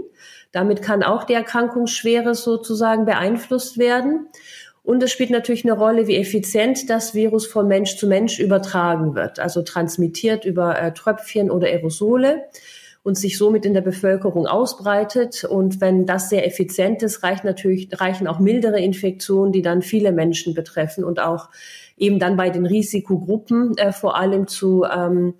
Damit 0.52 0.82
kann 0.82 1.02
auch 1.02 1.24
die 1.24 1.34
Erkrankungsschwere 1.34 2.34
sozusagen 2.34 3.04
beeinflusst 3.04 3.78
werden. 3.78 4.28
Und 4.82 5.02
es 5.02 5.12
spielt 5.12 5.30
natürlich 5.30 5.64
eine 5.64 5.74
Rolle, 5.74 6.06
wie 6.06 6.16
effizient 6.16 6.88
das 6.88 7.14
Virus 7.14 7.46
von 7.46 7.68
Mensch 7.68 7.96
zu 7.96 8.06
Mensch 8.06 8.38
übertragen 8.38 9.14
wird, 9.14 9.38
also 9.38 9.62
transmittiert 9.62 10.44
über 10.44 10.80
äh, 10.80 10.92
Tröpfchen 10.94 11.50
oder 11.50 11.66
Aerosole 11.66 12.44
und 13.02 13.16
sich 13.16 13.38
somit 13.38 13.64
in 13.64 13.74
der 13.74 13.80
Bevölkerung 13.80 14.46
ausbreitet. 14.46 15.44
Und 15.44 15.80
wenn 15.80 16.04
das 16.06 16.28
sehr 16.28 16.46
effizient 16.46 17.02
ist, 17.02 17.22
reicht 17.22 17.44
natürlich, 17.44 17.88
reichen 17.98 18.26
auch 18.26 18.38
mildere 18.38 18.80
Infektionen, 18.80 19.52
die 19.52 19.62
dann 19.62 19.82
viele 19.82 20.12
Menschen 20.12 20.54
betreffen 20.54 21.04
und 21.04 21.20
auch 21.20 21.48
eben 21.96 22.18
dann 22.18 22.36
bei 22.36 22.50
den 22.50 22.66
Risikogruppen 22.66 23.76
äh, 23.78 23.92
vor 23.92 24.16
allem 24.16 24.46
zu, 24.46 24.84
ähm, 24.84 25.34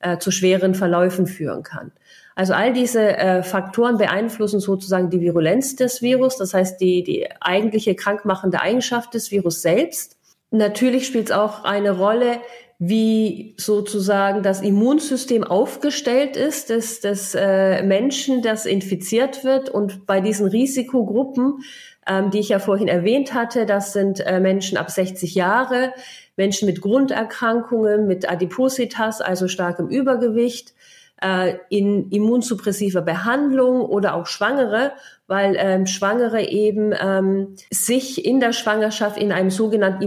äh, 0.00 0.18
zu 0.18 0.30
schweren 0.30 0.74
Verläufen 0.74 1.26
führen 1.26 1.62
kann. 1.62 1.92
Also 2.36 2.52
all 2.52 2.72
diese 2.72 3.16
äh, 3.16 3.42
Faktoren 3.44 3.96
beeinflussen 3.96 4.58
sozusagen 4.58 5.08
die 5.08 5.20
Virulenz 5.20 5.76
des 5.76 6.02
Virus, 6.02 6.36
das 6.36 6.52
heißt 6.52 6.80
die, 6.80 7.04
die 7.04 7.28
eigentliche 7.40 7.94
krankmachende 7.94 8.60
Eigenschaft 8.60 9.14
des 9.14 9.30
Virus 9.30 9.62
selbst. 9.62 10.16
Natürlich 10.50 11.06
spielt 11.06 11.30
es 11.30 11.36
auch 11.36 11.64
eine 11.64 11.92
Rolle, 11.92 12.38
wie 12.78 13.54
sozusagen 13.56 14.42
das 14.42 14.60
Immunsystem 14.60 15.44
aufgestellt 15.44 16.36
ist 16.36 16.70
des, 16.70 17.00
des 17.00 17.34
äh, 17.34 17.82
Menschen, 17.82 18.42
das 18.42 18.66
infiziert 18.66 19.44
wird. 19.44 19.70
Und 19.70 20.06
bei 20.06 20.20
diesen 20.20 20.48
Risikogruppen, 20.48 21.60
ähm, 22.06 22.30
die 22.30 22.40
ich 22.40 22.48
ja 22.48 22.58
vorhin 22.58 22.88
erwähnt 22.88 23.32
hatte, 23.32 23.64
das 23.64 23.92
sind 23.92 24.20
äh, 24.20 24.40
Menschen 24.40 24.76
ab 24.76 24.90
60 24.90 25.34
Jahre, 25.34 25.92
Menschen 26.36 26.66
mit 26.66 26.80
Grunderkrankungen, 26.80 28.06
mit 28.06 28.28
Adipositas, 28.28 29.20
also 29.20 29.46
starkem 29.46 29.88
Übergewicht, 29.88 30.74
äh, 31.22 31.54
in 31.70 32.10
immunsuppressiver 32.10 33.02
Behandlung 33.02 33.82
oder 33.82 34.14
auch 34.14 34.26
Schwangere, 34.26 34.92
weil 35.26 35.56
ähm, 35.58 35.86
Schwangere 35.86 36.42
eben 36.42 36.92
ähm, 37.00 37.54
sich 37.70 38.24
in 38.24 38.40
der 38.40 38.52
Schwangerschaft 38.52 39.16
in 39.16 39.32
einem 39.32 39.50
sogenannten 39.50 40.02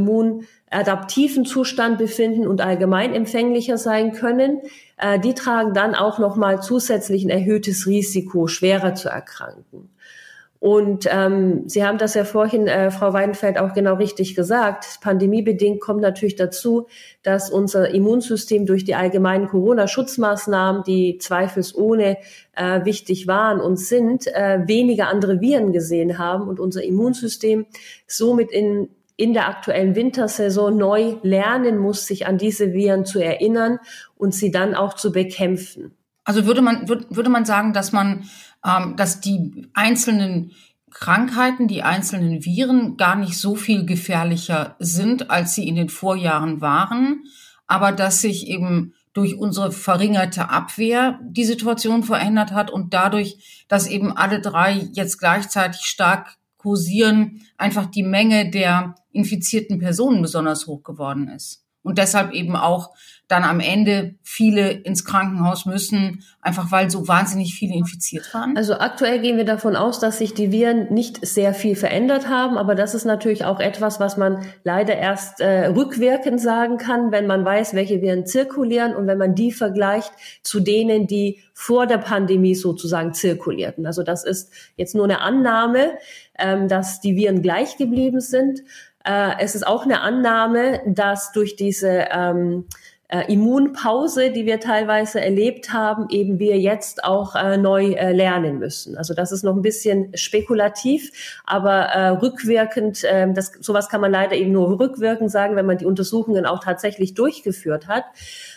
immunadaptiven 0.69 1.45
Zustand 1.45 1.97
befinden 1.97 2.47
und 2.47 2.61
allgemein 2.61 3.13
empfänglicher 3.13 3.77
sein 3.77 4.11
können. 4.11 4.61
Äh, 4.97 5.19
die 5.19 5.33
tragen 5.33 5.73
dann 5.73 5.95
auch 5.95 6.19
nochmal 6.19 6.61
zusätzlich 6.61 7.23
ein 7.23 7.29
erhöhtes 7.29 7.87
Risiko, 7.87 8.47
schwerer 8.47 8.95
zu 8.95 9.09
erkranken. 9.09 9.89
Und 10.59 11.07
ähm, 11.11 11.69
Sie 11.69 11.85
haben 11.85 11.99
das 11.99 12.15
ja 12.15 12.25
vorhin, 12.25 12.67
äh, 12.67 12.89
Frau 12.89 13.13
Weidenfeld, 13.13 13.59
auch 13.59 13.73
genau 13.73 13.93
richtig 13.93 14.33
gesagt. 14.33 14.99
Pandemiebedingt 15.01 15.79
kommt 15.79 16.01
natürlich 16.01 16.35
dazu, 16.35 16.87
dass 17.21 17.51
unser 17.51 17.89
Immunsystem 17.91 18.65
durch 18.65 18.83
die 18.83 18.95
allgemeinen 18.95 19.47
Corona-Schutzmaßnahmen, 19.47 20.83
die 20.83 21.19
zweifelsohne 21.19 22.17
äh, 22.55 22.83
wichtig 22.85 23.27
waren 23.27 23.61
und 23.61 23.77
sind, 23.77 24.25
äh, 24.25 24.61
weniger 24.65 25.09
andere 25.09 25.41
Viren 25.41 25.73
gesehen 25.73 26.17
haben 26.17 26.47
und 26.47 26.59
unser 26.59 26.83
Immunsystem 26.83 27.67
somit 28.07 28.51
in 28.51 28.89
in 29.17 29.33
der 29.33 29.49
aktuellen 29.49 29.95
Wintersaison 29.95 30.77
neu 30.77 31.15
lernen 31.23 31.77
muss, 31.77 32.05
sich 32.05 32.27
an 32.27 32.37
diese 32.37 32.73
Viren 32.73 33.05
zu 33.05 33.19
erinnern 33.19 33.79
und 34.15 34.33
sie 34.33 34.51
dann 34.51 34.75
auch 34.75 34.93
zu 34.93 35.11
bekämpfen. 35.11 35.91
Also 36.23 36.45
würde 36.45 36.61
man, 36.61 36.87
würde 36.87 37.29
man 37.29 37.45
sagen, 37.45 37.73
dass 37.73 37.91
man 37.91 38.25
ähm, 38.67 38.95
dass 38.95 39.21
die 39.21 39.67
einzelnen 39.73 40.51
Krankheiten, 40.91 41.67
die 41.67 41.83
einzelnen 41.83 42.43
Viren 42.43 42.97
gar 42.97 43.15
nicht 43.15 43.37
so 43.37 43.55
viel 43.55 43.85
gefährlicher 43.85 44.75
sind, 44.79 45.29
als 45.29 45.53
sie 45.53 45.67
in 45.67 45.75
den 45.75 45.89
Vorjahren 45.89 46.61
waren, 46.61 47.23
aber 47.67 47.91
dass 47.91 48.21
sich 48.21 48.47
eben 48.47 48.93
durch 49.13 49.35
unsere 49.37 49.71
verringerte 49.71 50.49
Abwehr 50.49 51.19
die 51.23 51.45
Situation 51.45 52.03
verändert 52.03 52.51
hat 52.51 52.71
und 52.71 52.93
dadurch, 52.93 53.65
dass 53.67 53.87
eben 53.87 54.15
alle 54.15 54.41
drei 54.41 54.87
jetzt 54.93 55.17
gleichzeitig 55.19 55.81
stark 55.81 56.37
kursieren, 56.57 57.41
einfach 57.57 57.85
die 57.85 58.03
Menge 58.03 58.49
der 58.49 58.95
infizierten 59.17 59.79
Personen 59.79 60.21
besonders 60.21 60.67
hoch 60.67 60.83
geworden 60.83 61.29
ist. 61.29 61.63
Und 61.83 61.97
deshalb 61.97 62.33
eben 62.33 62.55
auch 62.55 62.91
dann 63.27 63.43
am 63.43 63.59
Ende 63.59 64.15
viele 64.23 64.71
ins 64.71 65.03
Krankenhaus 65.03 65.65
müssen, 65.65 66.23
einfach 66.41 66.71
weil 66.71 66.89
so 66.89 67.07
wahnsinnig 67.07 67.55
viele 67.55 67.75
infiziert 67.75 68.33
waren? 68.33 68.55
Also 68.55 68.75
aktuell 68.75 69.19
gehen 69.19 69.37
wir 69.37 69.45
davon 69.45 69.75
aus, 69.75 69.99
dass 69.99 70.17
sich 70.17 70.33
die 70.33 70.51
Viren 70.51 70.93
nicht 70.93 71.25
sehr 71.25 71.53
viel 71.53 71.75
verändert 71.75 72.29
haben, 72.29 72.57
aber 72.57 72.73
das 72.73 72.93
ist 72.93 73.05
natürlich 73.05 73.43
auch 73.43 73.59
etwas, 73.59 73.99
was 73.99 74.15
man 74.15 74.45
leider 74.63 74.95
erst 74.95 75.41
äh, 75.41 75.67
rückwirkend 75.67 76.39
sagen 76.39 76.77
kann, 76.77 77.11
wenn 77.11 77.27
man 77.27 77.43
weiß, 77.43 77.73
welche 77.73 78.01
Viren 78.01 78.25
zirkulieren 78.25 78.95
und 78.95 79.07
wenn 79.07 79.17
man 79.17 79.35
die 79.35 79.51
vergleicht 79.51 80.11
zu 80.41 80.61
denen, 80.61 81.07
die 81.07 81.41
vor 81.53 81.85
der 81.85 81.97
Pandemie 81.97 82.55
sozusagen 82.55 83.13
zirkulierten. 83.13 83.85
Also 83.85 84.03
das 84.03 84.23
ist 84.23 84.51
jetzt 84.77 84.95
nur 84.95 85.05
eine 85.05 85.21
Annahme, 85.21 85.97
ähm, 86.37 86.69
dass 86.69 87.01
die 87.01 87.15
Viren 87.15 87.41
gleich 87.41 87.77
geblieben 87.77 88.21
sind. 88.21 88.61
Äh, 89.07 89.35
es 89.39 89.55
ist 89.55 89.65
auch 89.65 89.83
eine 89.83 90.01
Annahme, 90.01 90.81
dass 90.85 91.31
durch 91.31 91.55
diese 91.55 92.07
ähm, 92.11 92.65
äh, 93.07 93.31
Immunpause, 93.31 94.31
die 94.31 94.45
wir 94.45 94.59
teilweise 94.59 95.21
erlebt 95.21 95.71
haben, 95.71 96.07
eben 96.09 96.39
wir 96.39 96.59
jetzt 96.59 97.05
auch 97.05 97.35
äh, 97.35 97.57
neu 97.57 97.93
äh, 97.93 98.11
lernen 98.11 98.59
müssen. 98.59 98.97
Also 98.97 99.13
das 99.13 99.31
ist 99.31 99.43
noch 99.43 99.55
ein 99.55 99.61
bisschen 99.61 100.11
spekulativ, 100.17 101.39
aber 101.45 101.83
äh, 101.83 102.09
rückwirkend, 102.09 103.05
äh, 103.05 103.31
das, 103.31 103.53
sowas 103.61 103.87
kann 103.87 104.01
man 104.01 104.11
leider 104.11 104.35
eben 104.35 104.51
nur 104.51 104.77
rückwirkend 104.77 105.31
sagen, 105.31 105.55
wenn 105.55 105.65
man 105.65 105.77
die 105.77 105.85
Untersuchungen 105.85 106.45
auch 106.45 106.59
tatsächlich 106.59 107.13
durchgeführt 107.13 107.87
hat. 107.87 108.03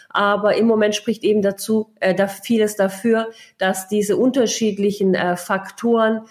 Aber 0.09 0.57
im 0.57 0.66
Moment 0.66 0.97
spricht 0.97 1.23
eben 1.23 1.42
dazu 1.42 1.92
äh, 2.00 2.12
da 2.12 2.26
vieles 2.26 2.75
dafür, 2.75 3.30
dass 3.59 3.87
diese 3.87 4.16
unterschiedlichen 4.16 5.14
äh, 5.14 5.37
Faktoren 5.37 6.23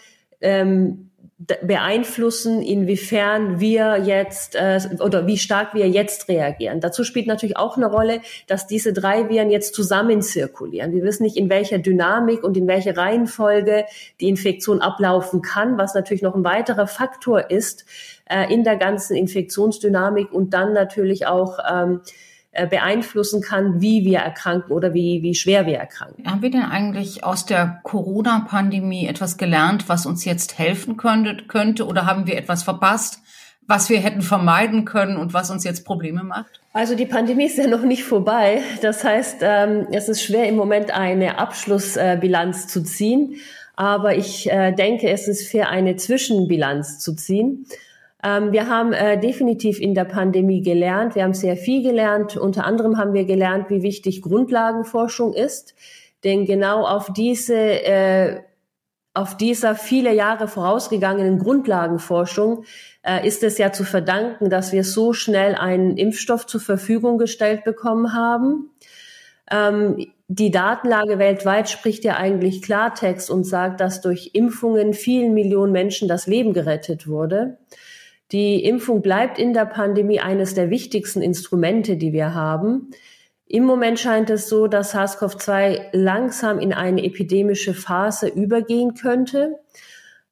ähm, 0.41 1.08
beeinflussen, 1.39 2.61
inwiefern 2.61 3.61
wir 3.61 3.97
jetzt 4.03 4.55
äh, 4.55 4.81
oder 4.99 5.25
wie 5.25 5.37
stark 5.37 5.73
wir 5.73 5.87
jetzt 5.87 6.27
reagieren. 6.27 6.81
Dazu 6.81 7.05
spielt 7.05 7.27
natürlich 7.27 7.55
auch 7.55 7.77
eine 7.77 7.85
Rolle, 7.85 8.19
dass 8.47 8.67
diese 8.67 8.91
drei 8.91 9.29
Viren 9.29 9.49
jetzt 9.49 9.73
zusammen 9.73 10.21
zirkulieren. 10.21 10.91
Wir 10.91 11.01
wissen 11.03 11.23
nicht, 11.23 11.37
in 11.37 11.49
welcher 11.49 11.77
Dynamik 11.77 12.43
und 12.43 12.57
in 12.57 12.67
welcher 12.67 12.97
Reihenfolge 12.97 13.85
die 14.19 14.27
Infektion 14.27 14.81
ablaufen 14.81 15.41
kann, 15.41 15.77
was 15.77 15.93
natürlich 15.93 16.23
noch 16.23 16.35
ein 16.35 16.43
weiterer 16.43 16.87
Faktor 16.87 17.49
ist 17.49 17.85
äh, 18.25 18.53
in 18.53 18.65
der 18.65 18.75
ganzen 18.75 19.15
Infektionsdynamik 19.15 20.33
und 20.33 20.53
dann 20.53 20.73
natürlich 20.73 21.25
auch 21.25 21.57
ähm, 21.71 22.01
äh, 22.03 22.28
beeinflussen 22.51 23.41
kann, 23.41 23.79
wie 23.79 24.03
wir 24.05 24.19
erkranken 24.19 24.71
oder 24.71 24.93
wie, 24.93 25.21
wie 25.21 25.35
schwer 25.35 25.65
wir 25.67 25.77
erkranken. 25.77 26.29
Haben 26.29 26.41
wir 26.41 26.49
denn 26.49 26.63
eigentlich 26.63 27.23
aus 27.23 27.45
der 27.45 27.79
Corona-Pandemie 27.83 29.05
etwas 29.07 29.37
gelernt, 29.37 29.87
was 29.87 30.05
uns 30.05 30.25
jetzt 30.25 30.57
helfen 30.57 30.97
könnte, 30.97 31.43
könnte 31.47 31.85
oder 31.85 32.05
haben 32.05 32.25
wir 32.25 32.37
etwas 32.37 32.63
verpasst, 32.63 33.21
was 33.67 33.89
wir 33.89 33.99
hätten 33.99 34.23
vermeiden 34.23 34.83
können 34.83 35.17
und 35.17 35.33
was 35.33 35.51
uns 35.51 35.63
jetzt 35.63 35.85
Probleme 35.85 36.23
macht? 36.23 36.59
Also 36.73 36.95
die 36.95 37.05
Pandemie 37.05 37.45
ist 37.45 37.57
ja 37.59 37.67
noch 37.67 37.83
nicht 37.83 38.03
vorbei. 38.03 38.63
Das 38.81 39.03
heißt, 39.03 39.37
ähm, 39.41 39.87
es 39.91 40.09
ist 40.09 40.23
schwer 40.23 40.47
im 40.47 40.55
Moment 40.55 40.91
eine 40.91 41.37
Abschlussbilanz 41.37 42.67
zu 42.67 42.83
ziehen. 42.83 43.35
Aber 43.75 44.15
ich 44.15 44.51
äh, 44.51 44.73
denke, 44.73 45.09
es 45.09 45.27
ist 45.27 45.49
fair, 45.49 45.69
eine 45.69 45.95
Zwischenbilanz 45.95 46.99
zu 46.99 47.15
ziehen. 47.15 47.65
Ähm, 48.23 48.51
wir 48.51 48.67
haben 48.67 48.93
äh, 48.93 49.19
definitiv 49.19 49.79
in 49.79 49.95
der 49.95 50.05
Pandemie 50.05 50.61
gelernt. 50.61 51.15
Wir 51.15 51.23
haben 51.23 51.33
sehr 51.33 51.55
viel 51.55 51.83
gelernt. 51.83 52.35
Unter 52.35 52.65
anderem 52.65 52.97
haben 52.97 53.13
wir 53.13 53.25
gelernt, 53.25 53.69
wie 53.69 53.81
wichtig 53.81 54.21
Grundlagenforschung 54.21 55.33
ist. 55.33 55.75
Denn 56.23 56.45
genau 56.45 56.85
auf 56.85 57.13
diese, 57.13 57.55
äh, 57.55 58.41
auf 59.13 59.37
dieser 59.37 59.75
viele 59.75 60.13
Jahre 60.13 60.47
vorausgegangenen 60.47 61.39
Grundlagenforschung 61.39 62.65
äh, 63.03 63.25
ist 63.25 63.43
es 63.43 63.57
ja 63.57 63.71
zu 63.71 63.85
verdanken, 63.85 64.49
dass 64.49 64.73
wir 64.73 64.83
so 64.83 65.13
schnell 65.13 65.55
einen 65.55 65.97
Impfstoff 65.97 66.45
zur 66.45 66.59
Verfügung 66.59 67.17
gestellt 67.17 67.63
bekommen 67.63 68.13
haben. 68.13 68.69
Ähm, 69.49 70.07
die 70.27 70.51
Datenlage 70.51 71.17
weltweit 71.17 71.69
spricht 71.69 72.03
ja 72.03 72.17
eigentlich 72.17 72.61
Klartext 72.61 73.31
und 73.31 73.45
sagt, 73.45 73.79
dass 73.79 74.01
durch 74.01 74.31
Impfungen 74.33 74.93
vielen 74.93 75.33
Millionen 75.33 75.71
Menschen 75.71 76.07
das 76.07 76.27
Leben 76.27 76.53
gerettet 76.53 77.07
wurde. 77.07 77.57
Die 78.31 78.63
Impfung 78.63 79.01
bleibt 79.01 79.39
in 79.39 79.53
der 79.53 79.65
Pandemie 79.65 80.19
eines 80.19 80.53
der 80.53 80.69
wichtigsten 80.69 81.21
Instrumente, 81.21 81.97
die 81.97 82.13
wir 82.13 82.35
haben. 82.35 82.91
Im 83.47 83.63
Moment 83.63 83.99
scheint 83.99 84.29
es 84.29 84.47
so, 84.47 84.67
dass 84.67 84.93
SARS-CoV-2 84.93 85.87
langsam 85.93 86.59
in 86.59 86.71
eine 86.71 87.03
epidemische 87.03 87.73
Phase 87.73 88.27
übergehen 88.27 88.93
könnte 88.93 89.57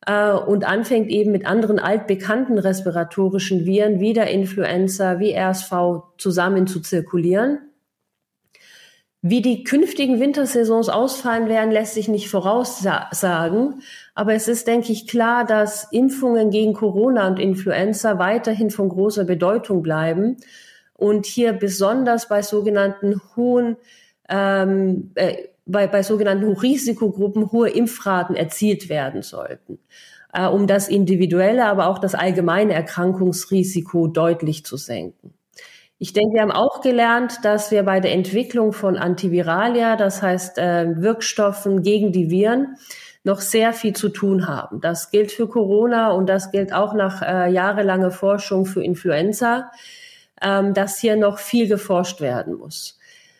äh, 0.05 0.31
und 0.31 0.65
anfängt 0.65 1.09
eben 1.09 1.31
mit 1.31 1.47
anderen 1.47 1.79
altbekannten 1.79 2.59
respiratorischen 2.59 3.65
Viren 3.65 3.99
wie 3.99 4.13
der 4.13 4.29
Influenza, 4.29 5.19
wie 5.19 5.35
RSV 5.35 6.03
zusammen 6.19 6.67
zu 6.67 6.79
zirkulieren. 6.79 7.66
Wie 9.23 9.41
die 9.41 9.63
künftigen 9.63 10.19
Wintersaisons 10.19 10.89
ausfallen 10.89 11.49
werden, 11.49 11.71
lässt 11.71 11.95
sich 11.95 12.07
nicht 12.07 12.29
voraussagen. 12.29 13.81
Aber 14.13 14.33
es 14.33 14.47
ist, 14.47 14.67
denke 14.67 14.91
ich, 14.91 15.07
klar, 15.07 15.43
dass 15.43 15.91
Impfungen 15.91 16.51
gegen 16.51 16.73
Corona 16.73 17.27
und 17.27 17.39
Influenza 17.39 18.19
weiterhin 18.19 18.69
von 18.69 18.89
großer 18.89 19.25
Bedeutung 19.25 19.81
bleiben 19.81 20.37
und 20.93 21.25
hier 21.25 21.53
besonders 21.53 22.27
bei 22.27 22.43
sogenannten 22.43 23.19
hohen, 23.35 23.77
ähm, 24.29 25.11
äh, 25.15 25.47
bei, 25.65 25.87
bei 25.87 26.03
sogenannten 26.03 26.47
Hochrisikogruppen 26.47 27.51
hohe 27.51 27.69
Impfraten 27.69 28.35
erzielt 28.35 28.87
werden 28.87 29.23
sollten, 29.23 29.79
äh, 30.31 30.45
um 30.45 30.67
das 30.67 30.89
individuelle, 30.89 31.65
aber 31.65 31.87
auch 31.87 31.99
das 31.99 32.13
allgemeine 32.13 32.73
Erkrankungsrisiko 32.73 34.07
deutlich 34.07 34.63
zu 34.63 34.77
senken. 34.77 35.36
Ich 35.99 36.13
denke, 36.13 36.35
wir 36.35 36.41
haben 36.41 36.51
auch 36.51 36.81
gelernt, 36.81 37.39
dass 37.43 37.71
wir 37.71 37.81
bei 37.83 37.99
der 37.99 38.13
Entwicklung 38.13 38.71
von 38.71 38.97
Antiviralia, 38.97 39.95
das 39.95 40.21
heißt 40.21 40.59
äh, 40.59 41.01
Wirkstoffen 41.01 41.81
gegen 41.81 42.11
die 42.11 42.29
Viren, 42.29 42.77
noch 43.23 43.41
sehr 43.41 43.73
viel 43.73 43.93
zu 43.93 44.09
tun 44.09 44.47
haben. 44.47 44.79
Das 44.79 45.09
gilt 45.09 45.31
für 45.31 45.47
Corona 45.47 46.11
und 46.11 46.27
das 46.29 46.51
gilt 46.51 46.71
auch 46.71 46.93
nach 46.93 47.21
äh, 47.23 47.51
jahrelanger 47.51 48.11
Forschung 48.11 48.65
für 48.65 48.83
Influenza, 48.83 49.71
ähm, 50.41 50.75
dass 50.75 50.99
hier 50.99 51.15
noch 51.15 51.39
viel 51.39 51.67
geforscht 51.67 52.21
werden 52.21 52.55
muss. 52.55 52.99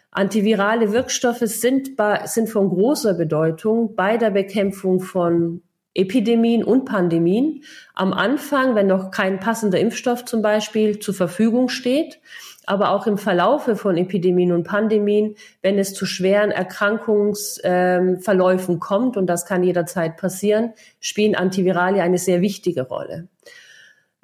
Antivirale 0.09 0.91
Wirkstoffe 0.91 1.43
sind, 1.43 1.95
bei, 1.95 2.25
sind 2.25 2.49
von 2.49 2.69
großer 2.69 3.13
Bedeutung 3.13 3.95
bei 3.95 4.17
der 4.17 4.31
Bekämpfung 4.31 4.99
von 4.99 5.61
Epidemien 5.97 6.63
und 6.63 6.85
Pandemien. 6.85 7.63
Am 7.93 8.13
Anfang, 8.13 8.75
wenn 8.75 8.87
noch 8.87 9.11
kein 9.11 9.39
passender 9.39 9.79
Impfstoff 9.79 10.25
zum 10.25 10.41
Beispiel 10.41 10.99
zur 10.99 11.13
Verfügung 11.13 11.69
steht, 11.69 12.19
aber 12.67 12.91
auch 12.91 13.07
im 13.07 13.17
Verlaufe 13.17 13.75
von 13.75 13.97
Epidemien 13.97 14.51
und 14.51 14.63
Pandemien, 14.63 15.35
wenn 15.61 15.79
es 15.79 15.93
zu 15.93 16.05
schweren 16.05 16.51
Erkrankungsverläufen 16.51 18.75
ähm, 18.75 18.79
kommt, 18.79 19.17
und 19.17 19.27
das 19.27 19.45
kann 19.45 19.63
jederzeit 19.63 20.17
passieren, 20.17 20.73
spielen 20.99 21.35
Antivirale 21.35 22.03
eine 22.03 22.17
sehr 22.17 22.41
wichtige 22.41 22.81
Rolle. 22.83 23.29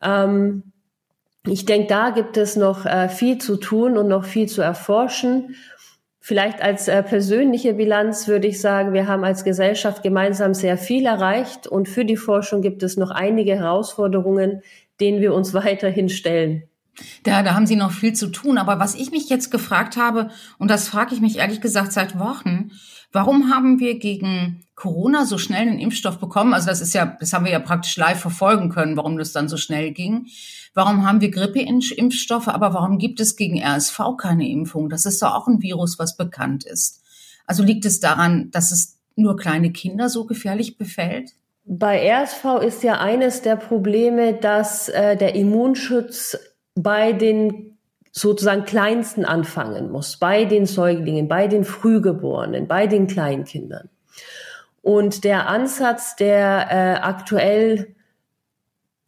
Ähm, 0.02 0.74
ich 1.46 1.66
denke, 1.66 1.88
da 1.88 2.12
gibt 2.12 2.38
es 2.38 2.56
noch 2.56 2.86
äh, 2.86 3.10
viel 3.10 3.38
zu 3.38 3.58
tun 3.58 3.98
und 3.98 4.08
noch 4.08 4.24
viel 4.24 4.48
zu 4.48 4.62
erforschen. 4.62 5.58
Vielleicht 6.26 6.62
als 6.62 6.88
äh, 6.88 7.04
persönliche 7.04 7.74
Bilanz 7.74 8.30
würde 8.30 8.48
ich 8.48 8.62
sagen, 8.62 8.94
wir 8.94 9.10
haben 9.10 9.26
als 9.26 9.44
Gesellschaft 9.44 10.04
gemeinsam 10.04 10.54
sehr 10.54 10.78
viel 10.78 11.06
erreicht 11.06 11.68
und 11.68 11.90
für 11.90 12.06
die 12.06 12.16
Forschung 12.16 12.62
gibt 12.62 12.82
es 12.82 12.96
noch 12.96 13.12
einige 13.12 13.58
Herausforderungen, 13.58 14.62
denen 15.02 15.20
wir 15.20 15.34
uns 15.34 15.54
weiterhin 15.54 16.08
stellen. 16.08 16.64
Da, 17.24 17.44
da 17.44 17.56
haben 17.56 17.68
Sie 17.68 17.76
noch 17.76 17.92
viel 17.92 18.14
zu 18.14 18.28
tun. 18.28 18.58
Aber 18.58 18.80
was 18.80 18.96
ich 18.96 19.12
mich 19.12 19.28
jetzt 19.28 19.52
gefragt 19.52 19.98
habe, 19.98 20.30
und 20.60 20.72
das 20.72 20.88
frage 20.88 21.14
ich 21.14 21.20
mich 21.20 21.40
ehrlich 21.40 21.60
gesagt 21.60 21.92
seit 21.92 22.18
Wochen, 22.18 22.72
warum 23.12 23.54
haben 23.54 23.82
wir 23.82 24.00
gegen 24.00 24.63
Corona 24.76 25.26
so 25.26 25.38
schnell 25.38 25.68
einen 25.68 25.80
Impfstoff 25.80 26.20
bekommen? 26.20 26.54
Also 26.54 26.68
das 26.68 26.82
ist 26.82 26.94
ja, 26.94 27.18
das 27.20 27.34
haben 27.34 27.46
wir 27.46 27.52
ja 27.52 27.60
praktisch 27.60 27.96
live 27.98 28.20
verfolgen 28.20 28.70
können, 28.70 28.98
warum 28.98 29.18
das 29.18 29.32
dann 29.32 29.48
so 29.48 29.58
schnell 29.58 29.92
ging. 29.92 30.28
Warum 30.74 31.06
haben 31.06 31.22
wir 31.22 31.30
Grippeimpfstoffe, 31.30 32.48
aber 32.48 32.74
warum 32.74 32.98
gibt 32.98 33.20
es 33.20 33.36
gegen 33.36 33.62
RSV 33.62 34.18
keine 34.18 34.50
Impfung? 34.50 34.90
Das 34.90 35.06
ist 35.06 35.22
doch 35.22 35.34
auch 35.34 35.48
ein 35.48 35.62
Virus, 35.62 36.00
was 36.00 36.18
bekannt 36.18 36.64
ist. 36.64 37.02
Also 37.46 37.64
liegt 37.64 37.86
es 37.86 38.00
daran, 38.00 38.50
dass 38.52 38.72
es 38.72 38.98
nur 39.16 39.38
kleine 39.38 39.72
Kinder 39.72 40.10
so 40.10 40.26
gefährlich 40.26 40.78
befällt? 40.78 41.34
Bei 41.66 42.10
RSV 42.10 42.66
ist 42.66 42.84
ja 42.84 43.00
eines 43.00 43.42
der 43.42 43.56
Probleme, 43.56 44.34
dass 44.34 44.90
äh, 44.90 45.16
der 45.16 45.36
Immunschutz 45.36 46.38
bei 46.76 47.14
den 47.14 47.78
sozusagen 48.12 48.66
Kleinsten 48.66 49.26
anfangen 49.26 49.92
muss, 49.92 50.18
bei 50.18 50.46
den 50.46 50.66
Säuglingen, 50.66 51.28
bei 51.28 51.48
den 51.48 51.64
Frühgeborenen, 51.64 52.68
bei 52.68 52.88
den 52.88 53.08
Kleinkindern. 53.08 53.90
Und 54.84 55.24
der 55.24 55.48
Ansatz, 55.48 56.18
der 56.18 56.68
äh, 56.70 57.02
aktuell 57.02 57.96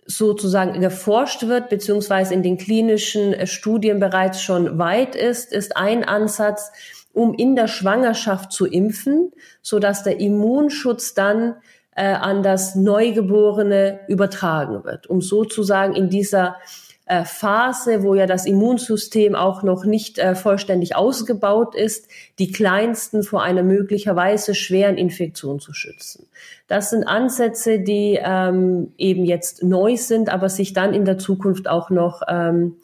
sozusagen 0.06 0.80
geforscht 0.80 1.48
wird, 1.48 1.70
beziehungsweise 1.70 2.34
in 2.34 2.44
den 2.44 2.58
klinischen 2.58 3.34
äh, 3.34 3.46
Studien 3.46 4.00
bereits 4.00 4.42
schon 4.42 4.80
weit 4.80 5.16
ist, 5.16 5.52
ist 5.52 5.76
ein 5.76 6.06
Ansatz, 6.06 6.72
um 7.12 7.34
in 7.34 7.58
der 7.58 7.68
Schwangerschaft 7.68 8.54
zu 8.54 8.66
impfen, 8.66 9.34
so 9.62 9.80
dass 9.80 10.04
der 10.04 10.22
Immunschutz 10.22 11.14
dann 11.14 11.56
äh, 11.94 12.06
an 12.06 12.42
das 12.42 12.76
Neugeborene 12.76 14.00
übertragen 14.08 14.86
wird, 14.86 15.08
um 15.08 15.22
sozusagen 15.22 15.94
in 15.94 16.10
dieser 16.10 16.56
äh, 17.06 17.24
Phase, 17.24 18.02
wo 18.02 18.16
ja 18.16 18.26
das 18.26 18.46
Immunsystem 18.46 19.36
auch 19.36 19.62
noch 19.62 19.86
nicht 19.86 20.18
äh, 20.18 20.34
vollständig 20.34 20.96
ausgebaut 20.96 21.76
ist, 21.76 22.08
die 22.40 22.52
Kleinsten 22.52 23.22
vor 23.22 23.44
einer 23.44 23.62
möglicherweise 23.62 24.56
schweren 24.56 24.98
Infektion 24.98 25.60
zu 25.60 25.74
schützen. 25.74 26.28
Das 26.68 26.90
sind 26.90 27.04
Ansätze, 27.04 27.80
die 27.80 28.20
ähm, 28.20 28.92
eben 28.98 29.24
jetzt 29.24 29.64
neu 29.64 29.98
sind, 29.98 30.30
aber 30.30 30.50
sich 30.50 30.74
dann 30.74 30.96
in 30.96 31.06
der 31.06 31.20
Zukunft 31.20 31.68
auch 31.68 31.92
noch 31.92 32.24
ähm, 32.28 32.78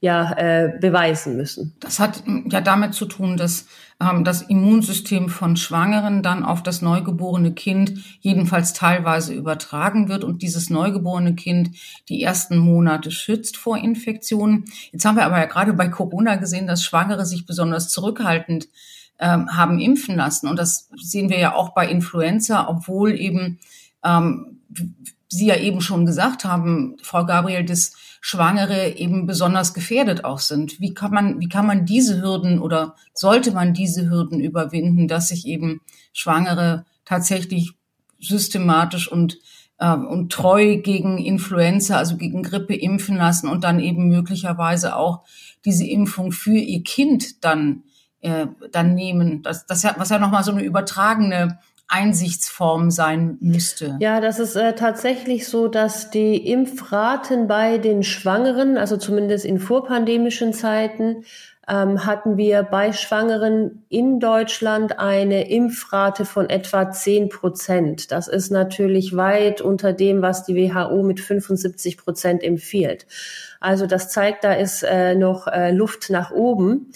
ja, 0.00 0.32
äh, 0.36 0.78
beweisen 0.78 1.36
müssen. 1.36 1.74
Das 1.80 1.98
hat 1.98 2.22
ja 2.50 2.60
damit 2.60 2.94
zu 2.94 3.06
tun, 3.06 3.36
dass 3.36 3.66
ähm, 4.00 4.24
das 4.24 4.42
Immunsystem 4.42 5.30
von 5.30 5.56
Schwangeren 5.56 6.22
dann 6.22 6.44
auf 6.44 6.62
das 6.62 6.82
neugeborene 6.82 7.52
Kind 7.52 7.94
jedenfalls 8.20 8.74
teilweise 8.74 9.32
übertragen 9.32 10.08
wird 10.08 10.22
und 10.22 10.42
dieses 10.42 10.68
neugeborene 10.68 11.34
Kind 11.34 11.70
die 12.08 12.22
ersten 12.22 12.58
Monate 12.58 13.10
schützt 13.10 13.56
vor 13.56 13.78
Infektionen. 13.78 14.66
Jetzt 14.92 15.06
haben 15.06 15.16
wir 15.16 15.24
aber 15.24 15.38
ja 15.38 15.46
gerade 15.46 15.72
bei 15.72 15.88
Corona 15.88 16.36
gesehen, 16.36 16.66
dass 16.66 16.84
Schwangere 16.84 17.24
sich 17.24 17.46
besonders 17.46 17.88
zurückhaltend 17.88 18.68
ähm, 19.18 19.56
haben 19.56 19.80
impfen 19.80 20.16
lassen. 20.16 20.46
Und 20.46 20.58
das 20.58 20.90
sehen 20.96 21.30
wir 21.30 21.38
ja 21.38 21.54
auch 21.54 21.70
bei 21.70 21.88
Influenza, 21.88 22.68
obwohl 22.68 23.18
eben 23.18 23.58
ähm, 24.04 24.60
Sie 25.28 25.46
ja 25.46 25.56
eben 25.56 25.80
schon 25.80 26.06
gesagt 26.06 26.44
haben, 26.44 26.96
Frau 27.02 27.24
Gabriel, 27.24 27.64
dass 27.64 27.92
Schwangere 28.20 28.96
eben 28.96 29.26
besonders 29.26 29.74
gefährdet 29.74 30.24
auch 30.24 30.38
sind. 30.38 30.80
Wie 30.80 30.94
kann 30.94 31.12
man, 31.12 31.40
wie 31.40 31.48
kann 31.48 31.66
man 31.66 31.84
diese 31.84 32.20
Hürden 32.20 32.60
oder 32.60 32.94
sollte 33.14 33.52
man 33.52 33.74
diese 33.74 34.08
Hürden 34.08 34.40
überwinden, 34.40 35.08
dass 35.08 35.28
sich 35.28 35.46
eben 35.46 35.80
Schwangere 36.12 36.84
tatsächlich 37.04 37.72
systematisch 38.18 39.10
und 39.10 39.38
äh, 39.78 39.92
und 39.92 40.32
treu 40.32 40.78
gegen 40.78 41.18
Influenza, 41.18 41.98
also 41.98 42.16
gegen 42.16 42.42
Grippe 42.42 42.74
impfen 42.74 43.16
lassen 43.16 43.48
und 43.48 43.64
dann 43.64 43.80
eben 43.80 44.08
möglicherweise 44.08 44.96
auch 44.96 45.22
diese 45.64 45.86
Impfung 45.86 46.32
für 46.32 46.56
ihr 46.56 46.82
Kind 46.82 47.44
dann 47.44 47.82
äh, 48.20 48.46
dann 48.72 48.94
nehmen. 48.94 49.42
Das, 49.42 49.66
das 49.66 49.82
ja, 49.82 49.94
was 49.98 50.10
ja 50.10 50.18
nochmal 50.18 50.44
so 50.44 50.52
eine 50.52 50.62
übertragene 50.62 51.58
Einsichtsform 51.88 52.90
sein 52.90 53.38
müsste. 53.40 53.96
Ja, 54.00 54.20
das 54.20 54.38
ist 54.38 54.56
äh, 54.56 54.74
tatsächlich 54.74 55.46
so, 55.46 55.68
dass 55.68 56.10
die 56.10 56.36
Impfraten 56.36 57.46
bei 57.46 57.78
den 57.78 58.02
Schwangeren, 58.02 58.76
also 58.76 58.96
zumindest 58.96 59.44
in 59.44 59.60
vorpandemischen 59.60 60.52
Zeiten, 60.52 61.24
ähm, 61.68 62.06
hatten 62.06 62.36
wir 62.36 62.62
bei 62.62 62.92
Schwangeren 62.92 63.84
in 63.88 64.20
Deutschland 64.20 64.98
eine 64.98 65.50
Impfrate 65.50 66.24
von 66.24 66.48
etwa 66.48 66.90
10 66.90 67.28
Prozent. 67.28 68.12
Das 68.12 68.28
ist 68.28 68.50
natürlich 68.50 69.16
weit 69.16 69.60
unter 69.60 69.92
dem, 69.92 70.22
was 70.22 70.44
die 70.44 70.54
WHO 70.54 71.02
mit 71.02 71.20
75 71.20 71.98
Prozent 71.98 72.42
empfiehlt. 72.44 73.06
Also 73.60 73.86
das 73.86 74.10
zeigt, 74.10 74.44
da 74.44 74.52
ist 74.52 74.82
äh, 74.82 75.14
noch 75.14 75.48
äh, 75.48 75.72
Luft 75.72 76.10
nach 76.10 76.30
oben. 76.30 76.92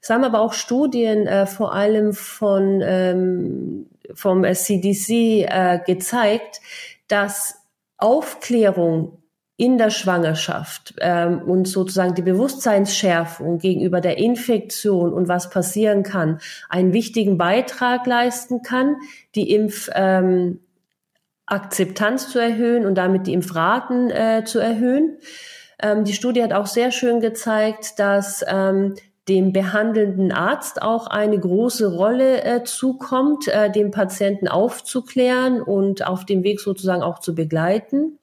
Es 0.00 0.10
haben 0.10 0.24
aber 0.24 0.40
auch 0.40 0.52
Studien 0.52 1.26
äh, 1.26 1.46
vor 1.46 1.74
allem 1.74 2.12
von 2.12 2.80
ähm, 2.82 3.86
vom 4.14 4.44
CDC 4.44 5.46
äh, 5.48 5.80
gezeigt, 5.84 6.60
dass 7.08 7.56
Aufklärung 7.98 9.18
in 9.58 9.78
der 9.78 9.88
Schwangerschaft 9.90 10.94
ähm, 11.00 11.40
und 11.42 11.66
sozusagen 11.66 12.14
die 12.14 12.22
Bewusstseinsschärfung 12.22 13.58
gegenüber 13.58 14.02
der 14.02 14.18
Infektion 14.18 15.14
und 15.14 15.28
was 15.28 15.48
passieren 15.48 16.02
kann, 16.02 16.40
einen 16.68 16.92
wichtigen 16.92 17.38
Beitrag 17.38 18.06
leisten 18.06 18.60
kann, 18.62 18.96
die 19.34 19.50
Impfakzeptanz 19.52 22.24
ähm, 22.24 22.30
zu 22.30 22.38
erhöhen 22.38 22.84
und 22.84 22.96
damit 22.96 23.26
die 23.26 23.32
Impfraten 23.32 24.10
äh, 24.10 24.44
zu 24.44 24.58
erhöhen. 24.58 25.16
Ähm, 25.82 26.04
die 26.04 26.12
Studie 26.12 26.42
hat 26.42 26.52
auch 26.52 26.66
sehr 26.66 26.90
schön 26.90 27.20
gezeigt, 27.20 27.98
dass 27.98 28.44
ähm, 28.46 28.94
dem 29.28 29.52
behandelnden 29.52 30.30
Arzt 30.30 30.82
auch 30.82 31.08
eine 31.08 31.38
große 31.38 31.92
Rolle 31.92 32.44
äh, 32.44 32.62
zukommt, 32.64 33.48
äh, 33.48 33.70
den 33.70 33.90
Patienten 33.90 34.46
aufzuklären 34.46 35.60
und 35.60 36.06
auf 36.06 36.24
dem 36.24 36.44
Weg 36.44 36.60
sozusagen 36.60 37.02
auch 37.02 37.18
zu 37.18 37.34
begleiten. 37.34 38.18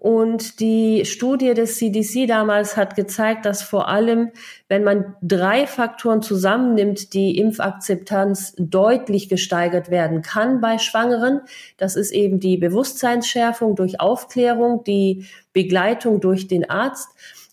Und 0.00 0.60
die 0.60 1.04
Studie 1.04 1.54
des 1.54 1.76
CDC 1.76 2.28
damals 2.28 2.76
hat 2.76 2.94
gezeigt, 2.94 3.44
dass 3.44 3.62
vor 3.62 3.88
allem, 3.88 4.30
wenn 4.68 4.84
man 4.84 5.16
drei 5.22 5.66
Faktoren 5.66 6.22
zusammennimmt, 6.22 7.14
die 7.14 7.36
Impfakzeptanz 7.36 8.54
deutlich 8.58 9.28
gesteigert 9.28 9.90
werden 9.90 10.22
kann 10.22 10.60
bei 10.60 10.78
Schwangeren. 10.78 11.40
Das 11.78 11.96
ist 11.96 12.12
eben 12.12 12.38
die 12.38 12.58
Bewusstseinsschärfung 12.58 13.74
durch 13.74 13.98
Aufklärung, 13.98 14.84
die 14.84 15.26
Begleitung 15.52 16.20
durch 16.20 16.46
den 16.46 16.70
Arzt 16.70 17.08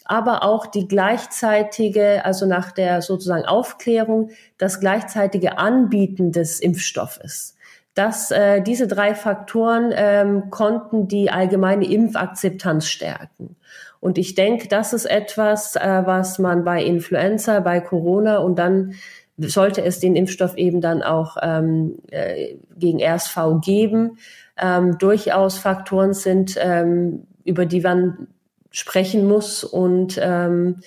aber 0.06 0.44
auch 0.44 0.68
die 0.68 0.88
gleichzeitige, 0.88 2.24
also 2.24 2.46
nach 2.46 2.72
der 2.72 3.02
sozusagen 3.02 3.46
Aufklärung, 3.46 4.30
das 4.58 4.80
gleichzeitige 4.80 5.58
Anbieten 5.58 6.32
des 6.32 6.60
Impfstoffes. 6.60 7.58
Das, 7.96 8.30
äh, 8.30 8.62
diese 8.62 8.88
drei 8.88 9.16
Faktoren 9.16 9.92
ähm, 9.96 10.50
konnten 10.52 11.08
die 11.08 11.32
allgemeine 11.32 11.86
Impfakzeptanz 11.86 12.88
stärken. 12.88 13.56
Und 14.00 14.18
ich 14.18 14.36
denke, 14.36 14.68
das 14.68 14.94
ist 14.94 15.06
etwas, 15.06 15.76
äh, 15.76 16.04
was 16.06 16.38
man 16.38 16.64
bei 16.64 16.84
Influenza, 16.84 17.60
bei 17.62 17.80
Corona 17.80 18.38
und 18.38 18.60
dann 18.60 18.94
sollte 19.38 19.84
es 19.84 20.00
den 20.00 20.16
Impfstoff 20.16 20.56
eben 20.58 20.82
dann 20.82 21.02
auch 21.02 21.38
ähm, 21.42 21.98
äh, 22.12 22.56
gegen 22.78 23.02
RSV 23.02 23.62
geben, 23.62 24.18
ähm, 24.58 24.98
durchaus 24.98 25.58
Faktoren 25.58 26.14
sind, 26.14 26.56
ähm, 26.60 27.26
über 27.44 27.66
die 27.66 27.82
man 27.82 28.28
sprechen 28.76 29.26
muss 29.26 29.64
und 29.64 30.20
ähm, 30.22 30.82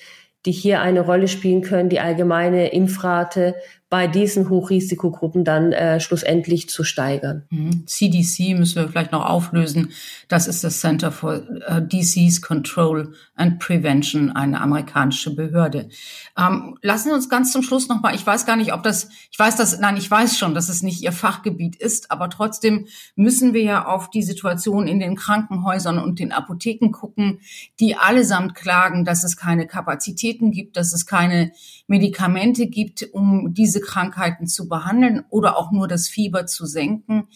die 0.45 0.53
hier 0.53 0.83
eine 0.83 1.01
Rolle 1.01 1.27
spielen 1.27 1.63
können, 1.63 1.89
die 1.89 2.01
allgemeine 2.01 2.69
Impfrate 2.69 3.57
bei 3.91 4.07
diesen 4.07 4.51
Hochrisikogruppen 4.51 5.45
dann 5.45 5.73
äh, 5.73 5.99
schlussendlich 5.99 6.69
zu 6.69 6.85
steigern. 6.85 7.45
CDC 7.87 8.53
mhm. 8.53 8.59
müssen 8.59 8.77
wir 8.77 8.89
vielleicht 8.89 9.13
noch 9.13 9.25
auflösen. 9.25 9.93
Das 10.29 10.47
ist 10.47 10.63
das 10.63 10.81
Center 10.81 11.11
for 11.11 11.43
äh, 11.67 11.81
Disease 11.81 12.43
Control 12.43 13.15
and 13.35 13.59
Prevention, 13.61 14.31
eine 14.31 14.61
amerikanische 14.61 15.35
Behörde. 15.35 15.89
Ähm, 16.37 16.77
lassen 16.83 17.09
Sie 17.09 17.15
uns 17.15 17.31
ganz 17.31 17.53
zum 17.53 17.63
Schluss 17.63 17.89
nochmal, 17.89 18.15
ich 18.15 18.27
weiß 18.27 18.45
gar 18.45 18.57
nicht, 18.57 18.75
ob 18.75 18.83
das, 18.83 19.09
ich 19.31 19.39
weiß 19.39 19.57
das, 19.57 19.79
nein, 19.79 19.97
ich 19.97 20.11
weiß 20.11 20.39
schon, 20.39 20.55
dass 20.55 20.69
es 20.69 20.83
nicht 20.83 21.03
Ihr 21.03 21.13
Fachgebiet 21.13 21.77
ist, 21.77 22.11
aber 22.11 22.29
trotzdem 22.29 22.87
müssen 23.17 23.55
wir 23.55 23.63
ja 23.63 23.87
auf 23.87 24.11
die 24.11 24.23
Situation 24.23 24.87
in 24.87 25.01
den 25.01 25.17
Krankenhäusern 25.17 25.99
und 25.99 26.19
den 26.19 26.33
Apotheken 26.33 26.91
gucken, 26.91 27.41
die 27.81 27.97
allesamt 27.97 28.55
klagen, 28.55 29.07
dass 29.07 29.25
es 29.25 29.39
keine 29.39 29.67
Kapazitäten 29.67 30.51
gibt, 30.51 30.77
dass 30.77 30.93
es 30.93 31.07
keine 31.07 31.53
Medikamente 31.87 32.67
gibt, 32.67 33.09
um 33.13 33.55
diese 33.55 33.78
Krankheiten 33.81 34.47
zu 34.47 34.69
behandeln 34.69 35.25
oder 35.31 35.57
auch 35.57 35.73
nur 35.73 35.89
das 35.89 36.09
Fieber 36.09 36.47
zu 36.47 36.67
senken, 36.67 37.29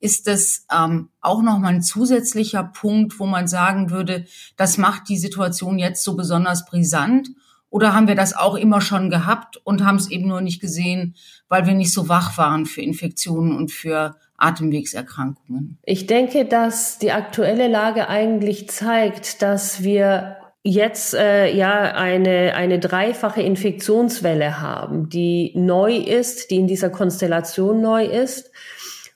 ist 0.00 0.26
das 0.26 0.66
ähm, 0.72 1.08
auch 1.20 1.42
nochmal 1.42 1.74
ein 1.74 1.82
zusätzlicher 1.82 2.64
Punkt, 2.64 3.18
wo 3.18 3.26
man 3.26 3.48
sagen 3.48 3.90
würde, 3.90 4.26
das 4.56 4.78
macht 4.78 5.08
die 5.08 5.18
Situation 5.18 5.78
jetzt 5.78 6.04
so 6.04 6.16
besonders 6.16 6.66
brisant? 6.66 7.30
Oder 7.70 7.94
haben 7.94 8.08
wir 8.08 8.14
das 8.14 8.36
auch 8.36 8.54
immer 8.54 8.80
schon 8.80 9.10
gehabt 9.10 9.58
und 9.64 9.84
haben 9.84 9.96
es 9.96 10.10
eben 10.10 10.28
nur 10.28 10.40
nicht 10.40 10.60
gesehen, 10.60 11.14
weil 11.48 11.66
wir 11.66 11.74
nicht 11.74 11.92
so 11.92 12.08
wach 12.08 12.38
waren 12.38 12.64
für 12.64 12.80
Infektionen 12.80 13.56
und 13.56 13.72
für 13.72 14.16
Atemwegserkrankungen? 14.36 15.78
Ich 15.82 16.06
denke, 16.06 16.44
dass 16.44 16.98
die 16.98 17.12
aktuelle 17.12 17.68
Lage 17.68 18.08
eigentlich 18.08 18.68
zeigt, 18.68 19.42
dass 19.42 19.82
wir 19.82 20.36
jetzt 20.66 21.14
äh, 21.14 21.54
ja 21.54 21.92
eine, 21.94 22.54
eine 22.54 22.80
dreifache 22.80 23.40
Infektionswelle 23.40 24.60
haben, 24.60 25.08
die 25.08 25.52
neu 25.54 25.96
ist, 25.96 26.50
die 26.50 26.56
in 26.56 26.66
dieser 26.66 26.90
Konstellation 26.90 27.80
neu 27.80 28.04
ist 28.04 28.50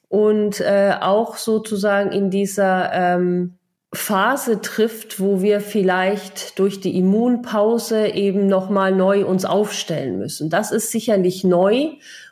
und 0.08 0.60
äh, 0.60 0.94
auch 1.00 1.36
sozusagen 1.36 2.12
in 2.12 2.30
dieser 2.30 2.92
ähm, 2.92 3.58
Phase 3.92 4.60
trifft, 4.60 5.18
wo 5.18 5.42
wir 5.42 5.60
vielleicht 5.60 6.60
durch 6.60 6.80
die 6.80 6.96
Immunpause 6.96 8.06
eben 8.06 8.46
nochmal 8.46 8.94
neu 8.94 9.26
uns 9.26 9.44
aufstellen 9.44 10.18
müssen. 10.18 10.50
Das 10.50 10.70
ist 10.70 10.92
sicherlich 10.92 11.42
neu 11.42 11.88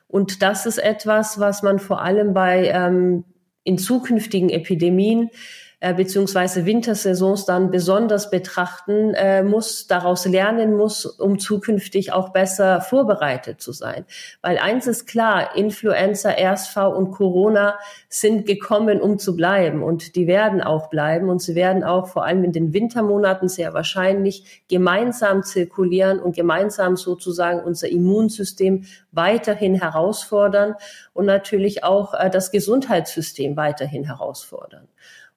und 0.06 0.42
das 0.42 0.64
ist 0.64 0.78
etwas, 0.78 1.40
was 1.40 1.64
man 1.64 1.80
vor 1.80 2.02
allem 2.02 2.34
bei 2.34 2.68
ähm, 2.68 3.24
in 3.64 3.78
zukünftigen 3.78 4.48
Epidemien 4.48 5.30
äh, 5.80 5.94
beziehungsweise 5.94 6.66
Wintersaisons 6.66 7.44
dann 7.44 7.70
besonders 7.70 8.30
betrachten 8.30 9.14
äh, 9.14 9.44
muss, 9.44 9.86
daraus 9.86 10.26
lernen 10.26 10.76
muss, 10.76 11.06
um 11.06 11.38
zukünftig 11.38 12.12
auch 12.12 12.30
besser 12.30 12.80
vorbereitet 12.80 13.60
zu 13.60 13.70
sein. 13.70 14.04
Weil 14.42 14.58
eins 14.58 14.88
ist 14.88 15.06
klar, 15.06 15.54
Influenza, 15.56 16.30
RSV 16.30 16.76
und 16.96 17.12
Corona 17.12 17.78
sind 18.08 18.44
gekommen, 18.44 19.00
um 19.00 19.20
zu 19.20 19.36
bleiben 19.36 19.84
und 19.84 20.16
die 20.16 20.26
werden 20.26 20.62
auch 20.62 20.90
bleiben 20.90 21.28
und 21.28 21.40
sie 21.40 21.54
werden 21.54 21.84
auch 21.84 22.08
vor 22.08 22.24
allem 22.24 22.42
in 22.42 22.52
den 22.52 22.72
Wintermonaten 22.72 23.48
sehr 23.48 23.72
wahrscheinlich 23.72 24.64
gemeinsam 24.68 25.44
zirkulieren 25.44 26.18
und 26.18 26.34
gemeinsam 26.34 26.96
sozusagen 26.96 27.60
unser 27.60 27.88
Immunsystem 27.88 28.84
weiterhin 29.12 29.76
herausfordern 29.76 30.74
und 31.14 31.26
natürlich 31.26 31.84
auch 31.84 32.14
äh, 32.14 32.30
das 32.30 32.50
Gesundheitssystem 32.50 33.56
weiterhin 33.56 34.02
herausfordern. 34.02 34.88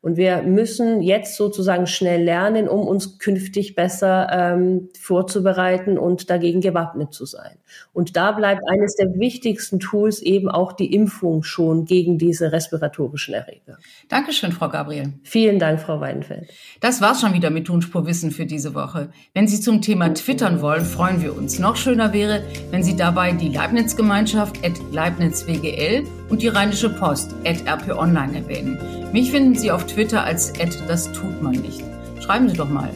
Und 0.02 0.18
wir 0.18 0.42
müssen 0.42 1.04
jetzt 1.04 1.36
sozusagen 1.36 1.86
schnell 1.86 2.24
lernen, 2.24 2.68
um 2.68 2.88
uns 2.88 3.20
künftig 3.20 3.76
besser 3.76 4.28
ähm, 4.32 4.90
vorzubereiten 5.00 6.00
und 6.00 6.32
dagegen 6.32 6.60
gewappnet 6.60 7.14
zu 7.14 7.26
sein. 7.26 7.58
Und 7.94 8.16
da 8.16 8.32
bleibt 8.32 8.62
eines 8.68 8.96
der 8.96 9.20
wichtigsten 9.20 9.80
Tools 9.80 10.20
eben 10.20 10.50
auch 10.50 10.74
die 10.74 10.92
Impfung 10.94 11.44
schon 11.44 11.86
gegen 11.86 12.18
diese 12.18 12.52
respiratorischen 12.52 13.36
Erreger. 13.36 13.78
Dankeschön, 14.10 14.52
Frau 14.52 14.70
Gabriel. 14.70 15.14
Vielen 15.24 15.60
Dank, 15.60 15.80
Frau 15.80 16.00
Weidenfeld. 16.00 16.50
Das 16.80 17.00
war's 17.02 17.22
schon 17.22 17.34
wieder 17.34 17.52
mit 17.52 17.68
Tonspur 17.68 18.08
Wissen 18.08 18.32
für 18.32 18.48
diese 18.48 18.74
Woche. 18.74 19.10
Wenn 19.36 19.48
Sie 19.48 19.62
zum 19.62 19.84
Thema 19.84 20.12
twittern 20.16 20.62
wollen, 20.62 20.84
freuen 20.84 21.22
wir 21.22 21.38
uns. 21.38 21.60
Noch 21.60 21.76
schöner 21.76 22.12
wäre, 22.12 22.42
wenn 22.72 22.82
Sie 22.82 22.96
dabei 22.96 23.34
die 23.34 23.50
Leibniz-Gemeinschaft 23.50 24.66
at 24.66 24.74
LeibnizWGL 24.92 26.08
und 26.30 26.42
die 26.42 26.48
Rheinische 26.48 26.90
Post 26.90 27.36
at 27.46 27.68
RP 27.68 27.96
Online 27.96 28.38
erwähnen. 28.38 28.80
Mich 29.12 29.32
finden 29.32 29.56
Sie 29.56 29.70
auf 29.70 29.86
Twitter 29.94 30.24
als 30.24 30.54
das 30.88 31.12
tut 31.12 31.42
man 31.42 31.54
nicht. 31.54 31.84
Schreiben 32.20 32.48
Sie 32.50 32.56
doch 32.56 32.70
mal. 32.70 32.90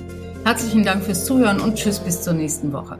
Herzlichen 0.46 0.84
Dank 0.84 1.04
fürs 1.04 1.26
Zuhören 1.26 1.60
und 1.60 1.76
tschüss 1.76 2.00
bis 2.00 2.22
zur 2.22 2.34
nächsten 2.34 2.72
Woche. 2.72 2.98